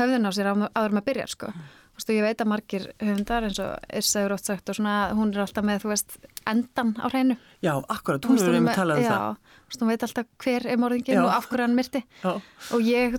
[0.00, 1.52] höfðun á sér áður með að byrja sko
[2.00, 5.32] Stu, ég veit að margir höfundar eins og Issa er oft sagt og svona, hún
[5.34, 6.14] er alltaf með, þú veist,
[6.48, 7.36] endan á hreinu.
[7.62, 9.26] Já, akkurat, hún er um að tala um já, það.
[9.68, 11.22] Já, hún veit alltaf hver er morðingin já.
[11.22, 12.02] og af hverju hann myrti.
[12.24, 12.32] Já.
[12.72, 13.18] Og ég,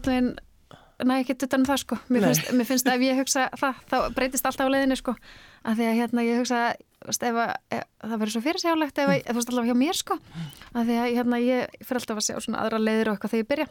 [1.03, 1.99] næ ekki utan um það, sko.
[2.09, 5.15] Mér finnst, mér finnst að ef ég hugsa það, þá breytist alltaf á leiðinu, sko.
[5.63, 6.61] Af því að hérna ég hugsa,
[7.05, 10.17] veist, ef, að, ef, það verður svo fyrirsjálegt ef, þú veist alltaf hjá mér, sko.
[10.73, 13.43] Af því að hérna ég fyrir alltaf að sjá svona aðra leiðir og eitthvað þegar
[13.43, 13.67] ég byrja.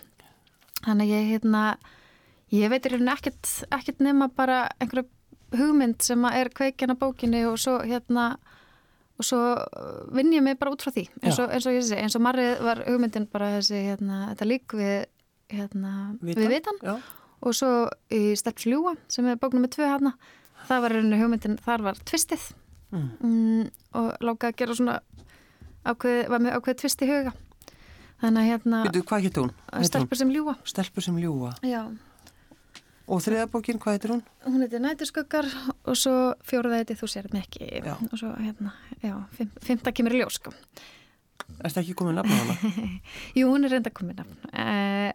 [0.83, 1.65] Þannig ég, hérna,
[2.53, 5.09] ég veit í rauninu ekkert, ekkert nema bara einhverju
[5.57, 8.33] hugmynd sem er kveikjana bókinni og svo hérna
[9.21, 11.85] og svo uh, vinn ég mig bara út frá því eins og, eins og ég
[11.87, 14.97] sé, eins og marrið var hugmyndin bara þessi, hérna, þetta lík við
[15.53, 16.43] hérna, vitan.
[16.43, 16.95] við vitan Já.
[17.43, 17.73] og svo
[18.13, 20.15] í Stelps ljúa sem er bóknum með tvö hérna
[20.69, 22.49] það var hérna hugmyndin, þar var tvistið
[22.95, 23.09] mm.
[23.21, 23.67] Mm,
[24.01, 25.01] og láka að gera svona
[25.85, 27.35] ákveð, var með ákveð tvist í huga
[28.23, 28.87] þannig að hérna
[29.75, 29.91] Veitu?
[29.93, 31.85] Stelpur sem ljúa Stelpur sem ljúa Já
[33.11, 34.23] Og þriðabókin, hvað heitir hún?
[34.47, 35.49] Hún heitir Næturskuggar
[35.83, 36.13] og svo
[36.47, 37.97] fjóruða heitir Þú sér mig ekki já.
[37.99, 40.53] og svo hérna, já, fimm, fymta kemur í ljós sko.
[41.59, 42.57] Er þetta ekki komið nafn á hana?
[43.39, 45.11] jú, hún er reynda komið nafn uh,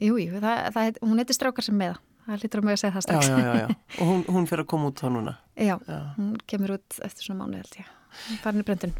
[0.00, 3.06] Jú, jú, það, það hún heitir Strákar sem meða það lítur mig að segja það
[3.06, 3.68] strax já, já,
[4.00, 5.38] Og hún, hún fyrir að koma út þá núna?
[5.58, 5.76] Já,
[6.18, 7.88] hún kemur út eftir svona mánu held ég
[8.44, 8.94] farin í bröndin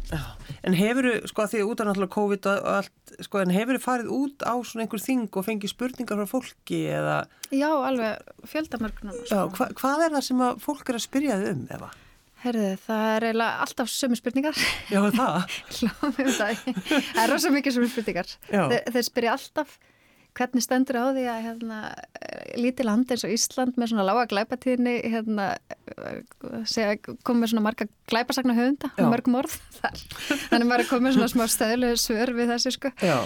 [0.67, 3.77] En hefur þú, sko að því út af náttúrulega COVID og allt, sko en hefur
[3.79, 7.17] þú farið út á svona einhver þing og fengið spurningar frá fólki eða?
[7.51, 9.43] Já, alveg fjöldamörgnum sko.
[9.57, 11.91] hva, Hvað er það sem að fólk er að spyrja þau um, Eva?
[12.41, 14.61] Herðu, það er eiginlega alltaf sömu spurningar.
[14.89, 15.57] Já, það?
[16.41, 18.31] Það er rosa mikið sömu spurningar.
[18.49, 19.75] Þeir, þeir spyrja alltaf
[20.37, 21.79] hvernig stendur á því að hérna,
[22.59, 25.47] lítið land eins og Ísland með svona lága glæpatíðni hérna,
[27.27, 30.01] komið með svona marga glæpasagna höfunda og mörg morð þar.
[30.47, 32.93] Þannig maður er komið svona smá stöðlu svör við þessu sko.
[33.03, 33.17] Já.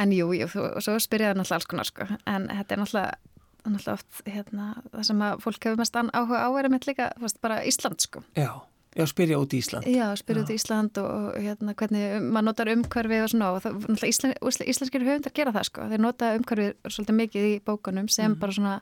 [0.00, 2.08] en jú, jú, og svo spyrjaði náttúrulega alls konar sko.
[2.30, 3.18] En þetta er náttúrulega
[3.60, 7.40] náttúrulega oft hérna, það sem að fólk hefur mest áhuga á er með líka fast,
[7.44, 8.24] bara Ísland sko.
[8.38, 8.52] Já
[8.90, 9.86] Já, spyrja út í Ísland.
[9.86, 14.04] Já, spyrja út í Ísland og hérna, hvernig maður notar umhverfið og svona og það,
[14.08, 15.86] íslen, íslenskir höfundar gera það sko.
[15.92, 18.38] Þeir nota umhverfið svolítið mikið í bókunum sem mm.
[18.42, 18.76] bara svona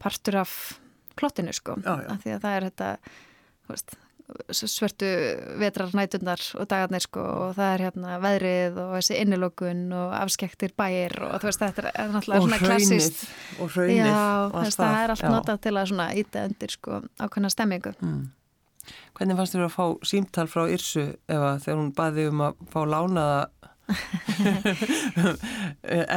[0.00, 0.54] partur af
[1.18, 1.76] plottinu sko.
[1.84, 2.12] Já, já.
[2.22, 2.90] Því að það er þetta
[3.68, 3.98] veist,
[4.52, 5.10] svörtu
[5.60, 11.16] vetrarnætunar og dagarnir sko og það er hérna veðrið og þessi innilokun og afskektir bæir
[11.24, 13.22] og þú veist þetta er náttúrulega svona klassist.
[13.58, 14.02] Og hraunið.
[14.02, 14.24] Já,
[14.56, 17.94] þess, það er allt notað til að svona íta undir sko ákveðna stemmingu.
[18.00, 18.26] Mm.
[19.18, 22.80] Hvernig fannst þér að fá símtal frá Yrsu eða þegar hún baði um að fá
[22.86, 23.40] lánaða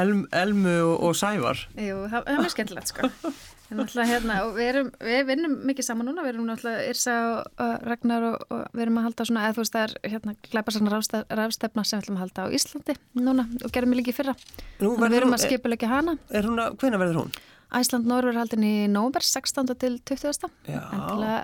[0.02, 1.62] Elm, Elmu og, og Sævar?
[1.80, 3.08] Jú, það, er mjög skemmtilegt sko.
[3.72, 8.24] Hérna, við, erum, við vinnum mikið saman núna, við erum náttúrulega Yrsa og, og Ragnar
[8.28, 10.94] og, og við erum að halda svona, eða þú veist það er hérna glæparsarnar
[11.40, 14.36] ráðstefna sem við ætlum að halda á Íslandi núna og gerum við líka fyrra.
[14.84, 16.14] Nú, við erum að skipulegja hana.
[16.36, 17.32] Er hún að, hvena verður hún?
[17.72, 19.72] Æsland Norður haldin í nóber 16.
[19.80, 20.52] til 20.
[20.68, 20.84] Já.
[20.92, 21.40] En til að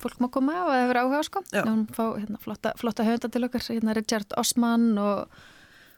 [0.00, 1.42] fólk má koma og hefur áhuga sko.
[1.54, 5.28] hún fá hérna, flotta, flotta höfundar til okkar hérna, Richard Osman og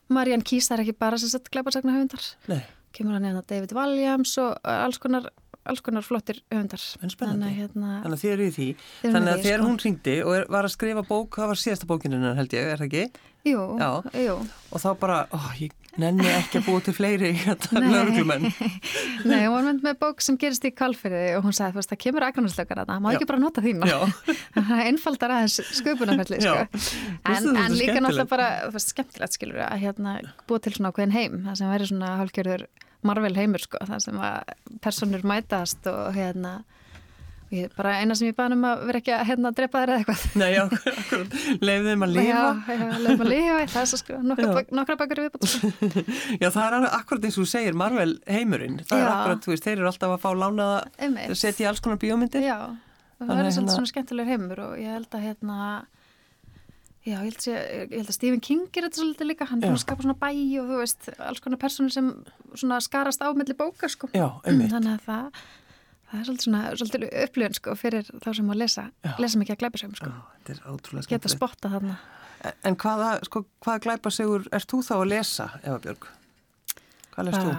[0.08, 4.36] Marianne Kís, það er ekki bara sem sett gleiparsagna höfundar kemur hann hérna David Williams
[4.40, 5.30] og alls konar,
[5.68, 8.68] alls konar flottir höfundar þannig, hérna, þannig að þið eru í því
[9.02, 9.68] þannig að þegar sko.
[9.68, 12.80] hún ringdi og er, var að skrifa bók það var síðasta bókinu held ég, er
[12.82, 13.26] það ekki?
[13.48, 13.60] Jú,
[14.18, 14.38] jú.
[14.74, 17.30] Og þá bara, ó, ég nenni ekki að búa til fleiri
[17.92, 18.48] löglumenn.
[19.26, 22.26] Nei, hún var mynd með bók sem gerist í kalfyrði og hún sagði, það kemur
[22.28, 24.00] aðgráðnarslökar að það, má ekki bara nota þína.
[24.88, 26.88] einfaldar aðeins sköpunarfelli, sko.
[27.28, 30.16] En, en líka náttúrulega bara, það var skemmtilegt, skilur, að hérna
[30.48, 32.66] búa til svona ákveðin heim, það sem væri svona hálfgjörður
[33.06, 36.58] marvel heimur, sko, það sem að personur mætast og hérna
[37.48, 40.00] Ég, bara eina sem ég banum að vera ekki að hérna að drepa þér eða
[40.02, 40.24] eitthvað.
[40.36, 41.36] Nei, já, akkurat.
[41.64, 42.26] Leif þeim að lifa.
[42.28, 43.60] Já, já leif þeim að lifa.
[43.72, 45.54] Það er svo sko, nokkra, nokkra bakar viðbútt.
[46.42, 48.82] já, það er akkurat eins og þú segir, Marvel heimurinn.
[48.90, 49.04] Það já.
[49.06, 50.82] er akkurat, þú veist, þeir eru alltaf að fá lánaða
[51.24, 52.44] að setja í alls konar bíómyndir.
[52.44, 52.58] Já,
[53.22, 53.76] það er svolítið hérna...
[53.78, 55.68] svona skemmtilegur heimur og ég held að hérna,
[57.00, 59.48] já, ég held að, ég held að Stephen King er þetta svolítið líka.
[59.48, 62.12] Hann er að skapa svona bæ og þú veist, alls konar personur sem
[62.52, 64.12] svona skarast á melli bóka, sko.
[64.12, 64.28] Já,
[66.10, 68.84] það er svolítið, svona, svolítið upplifun sko, fyrir þá sem að lesa,
[69.20, 70.12] lesa mikið að glæpa sko.
[71.08, 71.98] Geta spotta þarna.
[72.38, 76.08] En, en hvaða, sko, hvaða glæpasegur ert þú þá að lesa, Eva Björg?
[77.18, 77.54] Hvað lest þú?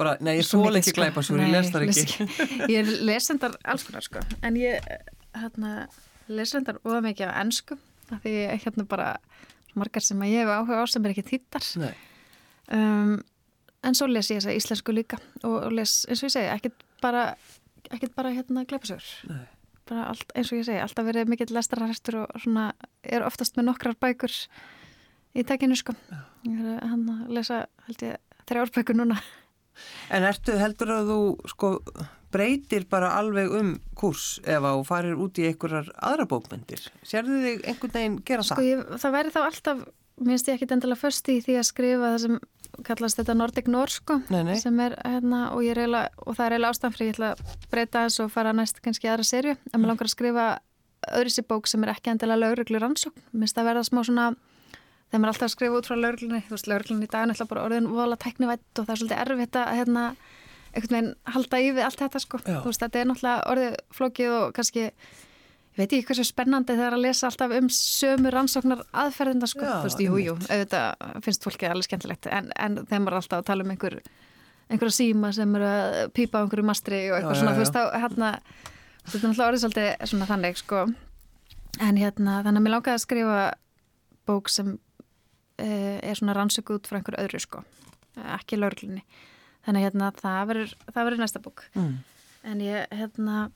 [0.00, 2.28] Bara, nei, ég svo ekki glæpasegur, ég les þar ekki.
[2.72, 4.22] ég er lesendar alls konar, sko.
[4.40, 4.86] En ég,
[5.36, 5.74] hérna,
[6.32, 7.76] lesendar óða mikið á ennsku.
[8.12, 9.10] Því ég, hérna, bara
[9.76, 11.68] margar sem að ég hef áhuga á sem er ekki þýttar.
[11.82, 11.92] Nei.
[12.72, 13.12] Um,
[13.84, 16.84] en svo les ég þess að íslensku líka og les, eins og ég segi, ekkert
[17.02, 17.26] bara,
[17.90, 19.50] ekkert bara hérna gleipasögur
[19.88, 22.70] bara allt, eins og ég segi, alltaf verið mikill lestararrestur og svona
[23.02, 24.32] er oftast með nokkrar bækur
[25.34, 25.94] í tekinu sko.
[26.46, 29.20] Ég er að lesa, held ég, þrjár núna.
[30.12, 31.70] En ertu heldur að þú sko
[32.32, 36.84] breytir bara alveg um kurs ef að þú farir út í einhverjar aðra bókmyndir?
[37.04, 38.52] Serðu þig einhvern veginn gera það?
[38.52, 39.82] Sko ég, það væri þá alltaf
[40.22, 42.38] minnst ég ekki endilega först í því að skrifa það sem
[42.86, 44.18] kallast þetta Nordic Norsko
[44.60, 48.04] sem er hérna og, reyla, og það er eiginlega ástæðan fyrir ég ætla að breyta
[48.06, 50.46] þess og fara næst kannski aðra serju en maður langar að skrifa
[51.10, 53.24] öðru sér bók sem er ekki endilega lauruglu rannsókn.
[53.34, 54.28] Minnst að verða smá svona
[55.10, 57.48] þegar maður er alltaf að skrifa út frá lauruglunni þú veist lauruglunni í daginn ætla
[57.50, 60.04] bara orðin vola teknivætt og það er svolítið erfitt að hérna,
[60.72, 62.40] einhvern veginn halda í við allt þetta sko.
[62.46, 64.86] þú veist þetta er náttúrulega orðið flókið og kannski
[65.72, 69.62] ég veit ekki hversu spennandi það er að lesa alltaf um sömu rannsóknar aðferðina sko,
[69.64, 73.48] þú veist, jú, jú, auðvitað finnst fólkið alveg skemmtilegt, en, en þeim er alltaf að
[73.48, 73.96] tala um einhver,
[74.68, 77.64] einhverja síma sem eru að pýpa á einhverju mastri og eitthvað já, svona, já, þú
[77.64, 80.84] veist, þá, hérna þetta er náttúrulega orðið svolítið svona þannig, sko.
[81.80, 83.40] En hérna, þannig að mér lákaði að skrifa
[84.28, 87.64] bók sem uh, er svona rannsöku út frá einhverju öðru, sko.
[88.36, 89.06] Ekki laurglunni,
[89.64, 91.64] þannig hérna það verður næsta bók.
[91.72, 92.02] Mm.
[92.42, 93.46] en ég, hérna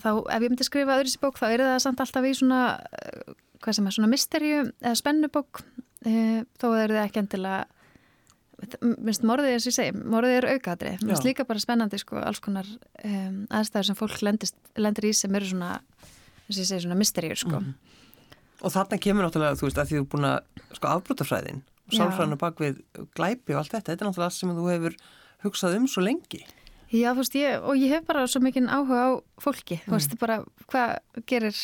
[0.00, 2.62] þá ef ég myndi skrifa öðru sér bók þá er það samt alltaf í svona
[2.96, 5.62] eh, hvað sem er svona mysterju eða spennubók.
[6.02, 7.60] E, þó er það ekki endilega
[9.02, 12.38] minnst morðið eins og ég segi, morðið er aukaðri minnst líka bara spennandi sko alls
[12.42, 12.68] konar
[13.02, 15.72] um, aðstæður sem fólk lendist, lendir í sem eru svona,
[16.46, 17.58] og ég segi, svona mysterjur sko.
[17.58, 17.72] Mm.
[18.62, 20.38] Og þarna kemur náttúrulega, þú veist, að því þú er búin að
[20.78, 22.78] sko afbrútafræðin, sálfræðinu bak við
[23.18, 24.98] glæpi og allt þetta, þetta er náttúrulega allt sem þú hefur
[25.42, 26.44] hugsað um svo lengi
[26.92, 29.88] Já, þú veist, ég, og ég hef bara svo mikinn áhuga á fólki, mm.
[29.88, 31.60] þú veist, bara hvað gerir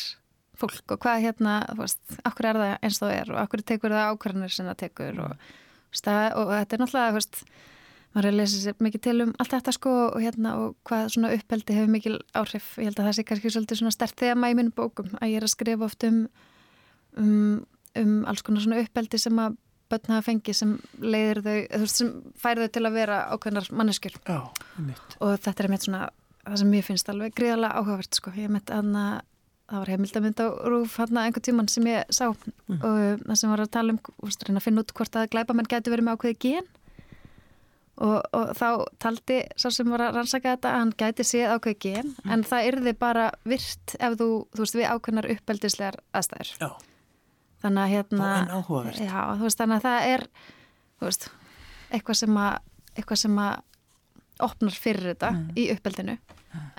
[0.59, 3.65] fólk og hvað hérna, þú veist, okkur er það eins og það er og okkur
[3.71, 5.25] tekur það ákvarðanir sem það tekur mm.
[5.25, 5.51] og,
[5.93, 7.41] veist, og þetta er náttúrulega, þú veist,
[8.09, 11.11] maður er að lesa sér mikið til um allt þetta sko og hérna og hvað
[11.13, 14.49] svona uppeldi hefur mikil áhrif, ég held að það sé kannski svolítið svona stert þema
[14.49, 16.23] í minn bókum að ég er að skrifa oft um
[17.21, 17.59] um,
[18.01, 21.99] um alls konar svona uppeldi sem að börn hafa fengið sem leiðir þau, þú veist,
[22.01, 24.15] sem fær þau til að vera ákveðnar manneskjur.
[25.19, 26.09] Og þetta er mitt svona
[26.45, 28.93] það sem ég finnst alveg gríðarlega áhugavert sko, ég mitt að
[29.69, 32.25] það var heimildamind á Rúf hann einhver tíman sem ég sá.
[32.69, 32.79] Mm.
[32.81, 35.69] og það sem var að tala um, veist, reyna að finna út hvort að glæpamenn
[35.69, 36.69] getur verið með ákveði gen?
[37.99, 38.67] Og, og þá
[39.03, 42.31] taldi sá sem var að rannsaka þetta að hann gæti séð ákveði gen Mm.
[42.33, 46.51] en það yrði bara virt ef þú, þú veist, við ákveðnar uppeldislegar aðstæður.
[46.63, 46.69] Já,
[47.63, 48.29] þannig að hérna
[49.05, 50.25] já, veist, þannig að það er
[51.03, 51.29] veist,
[51.91, 52.59] eitthvað sem að
[52.95, 53.61] eitthvað sem að
[54.39, 55.47] opnar fyrir þetta Mm.
[55.59, 56.17] í uppeldinu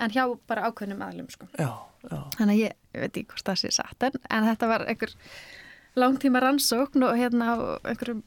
[0.01, 1.45] en hjá bara ákveðnum aðlum sko.
[1.57, 1.69] já,
[2.09, 2.17] já.
[2.37, 5.13] þannig að ég, ég veit ekki hvort það sé satt en, en þetta var einhver
[5.95, 7.53] langtíma rannsókn og hérna
[7.85, 8.23] einhverjum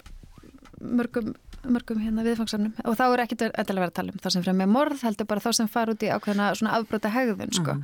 [0.81, 4.43] mörgum mörgum hérna viðfangsarnum og þá er ekkit endilega verið að tala um það sem
[4.45, 7.77] fyrir með morð heldur bara þá sem fara út í ákveðna svona afbrota hegðun sko.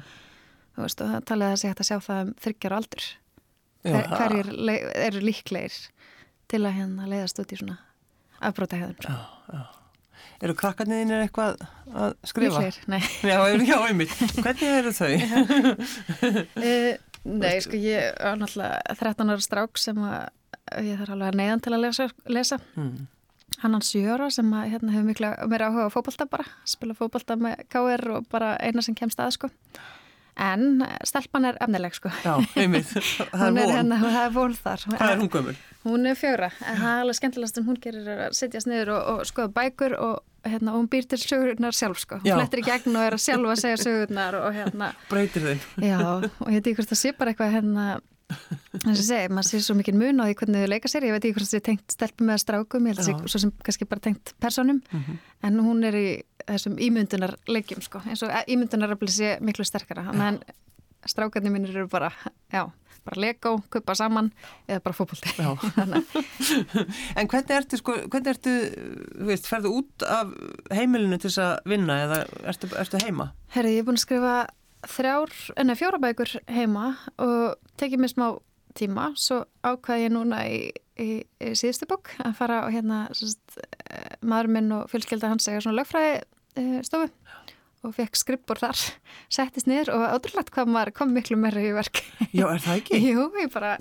[0.81, 3.30] Veist og það talaði að sé hægt að sjá það um þryggjar aldur Já, Hver,
[3.85, 4.51] hverjir
[5.07, 5.77] eru líklegir
[6.51, 7.79] til að hérna leiðast út í svona
[9.05, 9.21] Já,
[9.53, 9.61] já.
[10.41, 11.61] Eru krakkarniðin eitthvað
[11.93, 12.61] að skrifa?
[12.65, 14.15] Líklegir, nei Já, já, einmitt.
[14.41, 15.13] Hvernig eru þau?
[16.57, 16.93] Uh,
[17.45, 21.65] nei, sko, ég á náttúrulega 13 ára strák sem að ég þarf alveg að neyðan
[21.65, 22.61] til að lesa, lesa.
[22.79, 23.09] Mm.
[23.61, 27.37] hann hann sjöra sem að hérna hefur mikla meira áhuga á fótbolta bara, spila fótbolta
[27.37, 29.51] með KR og bara eina sem kemst að sko
[30.41, 32.91] en stelpan er efnileg sko Já, einmitt.
[33.33, 33.75] Það er von.
[33.75, 35.55] hérna, það er von þar Hvað er hún gömul?
[35.81, 38.91] Hún er fjögra, en það er alveg skemmtilegast sem hún gerir er að setjast niður
[38.99, 42.61] og, og skoða bækur og, hérna, og hún býr til sögurnar sjálf sko, hún flettir
[42.61, 45.63] í gegn og er að sjálfa að segja sögurnar og hérna Breytir þeim?
[45.89, 47.87] Já, og ég veit ekki hvort það sé bara eitthvað hérna,
[48.31, 51.17] þess að segja, maður sé svo mikið mun á því hvernig þau leika sér, ég
[51.17, 53.19] veit ekki hvort það sé tengt stelpum eða strákum, ég held að Já.
[53.21, 54.83] sé svo sem kannski bara tengt personum,
[55.43, 56.09] en hún er í
[56.47, 60.43] þessum ímyndunar leikjum, sko, eins og ímyndunarafli sé miklu sterkara, þannig en
[61.09, 62.11] strákarnir mínir eru bara,
[62.53, 62.67] já,
[63.05, 64.31] bara lego, kuppa saman
[64.69, 65.33] eða bara fótbolti.
[65.39, 65.55] Já.
[67.19, 68.53] En hvernig ertu, sko, hvernig ertu,
[69.17, 70.33] þú veist, ferðu út af
[70.75, 72.19] heimilinu til þess að vinna eða
[72.53, 73.31] ertu, ertu heima?
[73.55, 74.35] Herri, ég er búin að skrifa
[74.89, 78.27] þrjár, enna fjóra bækur heima og tekið mér smá
[78.79, 80.61] tíma, svo ákvaði ég núna í,
[81.01, 81.09] í,
[81.43, 83.41] í síðustu bók að fara og hérna sérst,
[84.23, 87.11] maður minn og fjölskylda hans segja svona lögfræði uh, stofu
[87.81, 88.79] og fekk skrippur þar,
[89.37, 92.03] settist niður og ótrúlegt hvað maður kom miklu meira í verk.
[92.31, 93.01] Já, er það ekki?
[93.11, 93.77] Jú, ég bara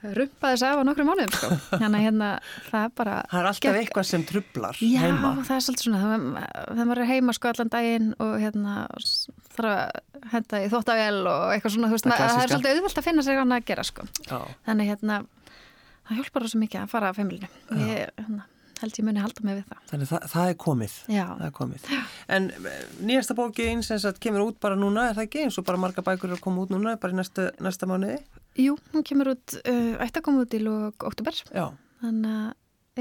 [0.00, 1.48] rumpaði þess af á nokkru mánuðum sko.
[1.80, 2.28] Þannig að hérna
[2.70, 3.16] það er bara...
[3.30, 5.32] Það er alltaf gekk- eitthvað sem trublar Já, heima.
[5.44, 6.00] það er svolítið svona,
[6.70, 8.76] þegar maður er heima sko allan daginn og hérna
[9.56, 13.08] þarf að henda í þóttavél og eitthvað svona, veist, Það það er svolítið auðvelt að
[13.10, 14.06] finna sér annað að gera sko.
[14.30, 14.38] Já.
[14.70, 15.18] Þannig hérna,
[16.08, 17.50] það hjálpar svo mikið að fara af heimilinu.
[17.80, 18.46] Ég hérna,
[18.80, 19.80] held ég muni halda mig við það.
[19.92, 20.94] Þannig það, það er komið.
[21.12, 21.88] Já, Það er komið.
[22.36, 25.42] En eh, nýjasta bókin sem sagt kemur út bara núna, er það ekki?
[25.44, 26.32] Eins og bara marga bækur
[28.58, 31.66] jú, hún kemur út, uh, ætti að koma út í lók oktober, Já.
[32.02, 32.54] þannig að,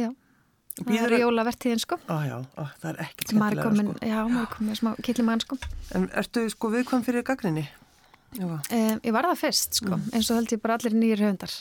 [0.03, 0.09] já,
[0.79, 1.97] það er jólavertíðin sko.
[2.07, 3.95] Á, já, á, það er er skemmtilega, sko.
[4.07, 5.57] já, maður komin smá killimann sko.
[5.97, 7.65] En ertu sko viðkvæm fyrir gaggrinni?
[8.37, 8.45] Já.
[8.45, 11.51] Um, ég var það fyrst sko, eins og held ég bara allir nýjir höfundar.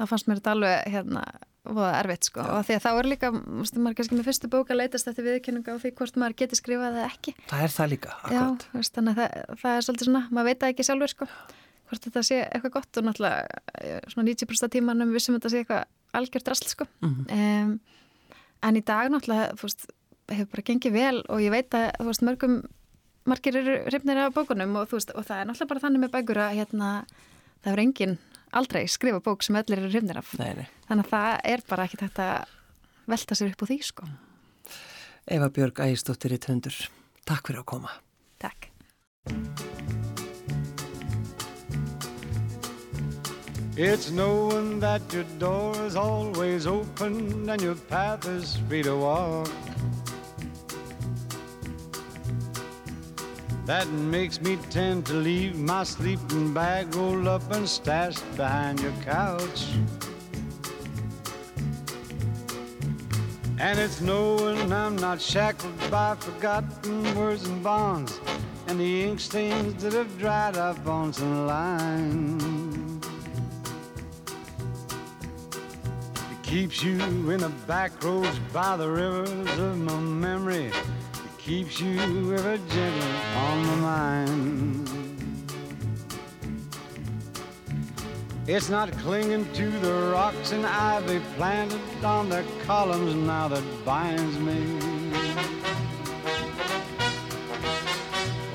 [0.00, 1.22] Það fannst mér þetta alveg hérna,
[1.70, 4.70] voða erfitt sko og því að þá er líka, mástu maður kannski með fyrstu bók
[4.72, 7.34] að leitast eftir viðkynninga á því hvort maður geti skrifað eða ekki.
[7.50, 8.64] Það er það líka, Já, akkurat.
[8.72, 11.28] veist, þannig að það, það er svolítið svona, maður veit það ekki sjálfur sko,
[11.90, 15.84] hvort þetta sé eitthvað gott og náttúrulega eh, svona 90% tímanum vissum þetta sé eitthvað
[16.20, 16.86] algjört drasl sko.
[17.04, 17.24] Mhm.
[17.36, 17.80] um,
[18.66, 19.86] en í dag náttúrulega, veist,
[20.30, 22.60] hefur bara gengið vel og ég veit að, veist, mörgum
[23.28, 26.42] margir eru hrifnir af bókunum og, veist, og það er náttúrulega bara þannig með bækur
[26.44, 26.90] að hérna,
[27.64, 28.16] það er engin
[28.56, 30.66] aldrei skrifa bók sem allir eru hrifnir af Nei, nei.
[30.88, 32.28] þannig að það er bara ekki þetta
[33.10, 34.10] velta sér upp á því sko
[35.30, 36.74] Eva Björg Ægistóttir í Töndur.
[37.28, 37.92] Takk fyrir að koma.
[38.42, 39.69] Takk
[43.76, 49.48] It's knowing that your door is always open and your path is free to walk.
[53.66, 58.92] That makes me tend to leave my sleeping bag rolled up and stashed behind your
[59.04, 59.66] couch.
[63.60, 68.18] And it's knowing I'm not shackled by forgotten words and bonds
[68.66, 72.49] and the ink stains that have dried up on some lines.
[76.50, 76.98] Keeps you
[77.30, 80.64] in the back roads by the rivers of my memory.
[80.66, 84.90] It keeps you ever gentle on my mind.
[88.48, 94.36] It's not clinging to the rocks and ivy planted on the columns now that binds
[94.40, 94.60] me.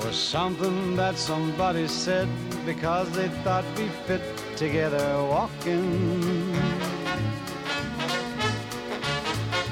[0.04, 2.28] Or something that somebody said
[2.66, 4.20] because they thought we fit
[4.54, 6.65] together walking.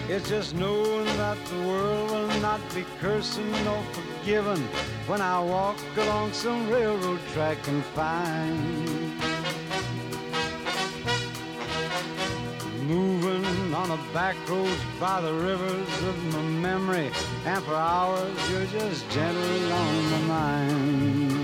[0.06, 4.62] It's just knowing that the world will not be cursing nor forgiving
[5.06, 8.94] when I walk along some railroad track and find
[12.86, 17.10] moving on the back roads by the rivers of my memory,
[17.46, 21.43] and for hours you're just gentle on my mind.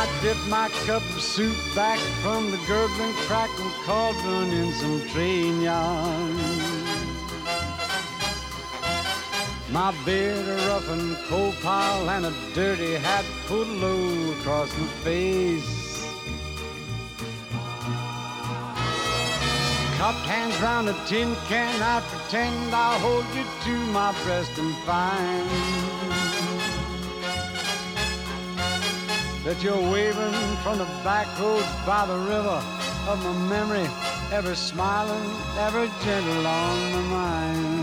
[0.00, 5.60] I dip my cup of soup back from the gurgling, crackling cauldron in some train
[5.60, 6.36] yarn.
[9.70, 14.86] My beard a rough and coal pile and a dirty hat pulled low across my
[15.04, 15.82] face.
[19.96, 24.74] Cupped hands round a tin can, I pretend I'll hold you to my breast and
[24.84, 26.11] find
[29.44, 30.32] that you're waving
[30.62, 32.62] from the back roads by the river
[33.08, 33.88] of my memory,
[34.30, 37.81] ever smiling, ever gentle on my mind.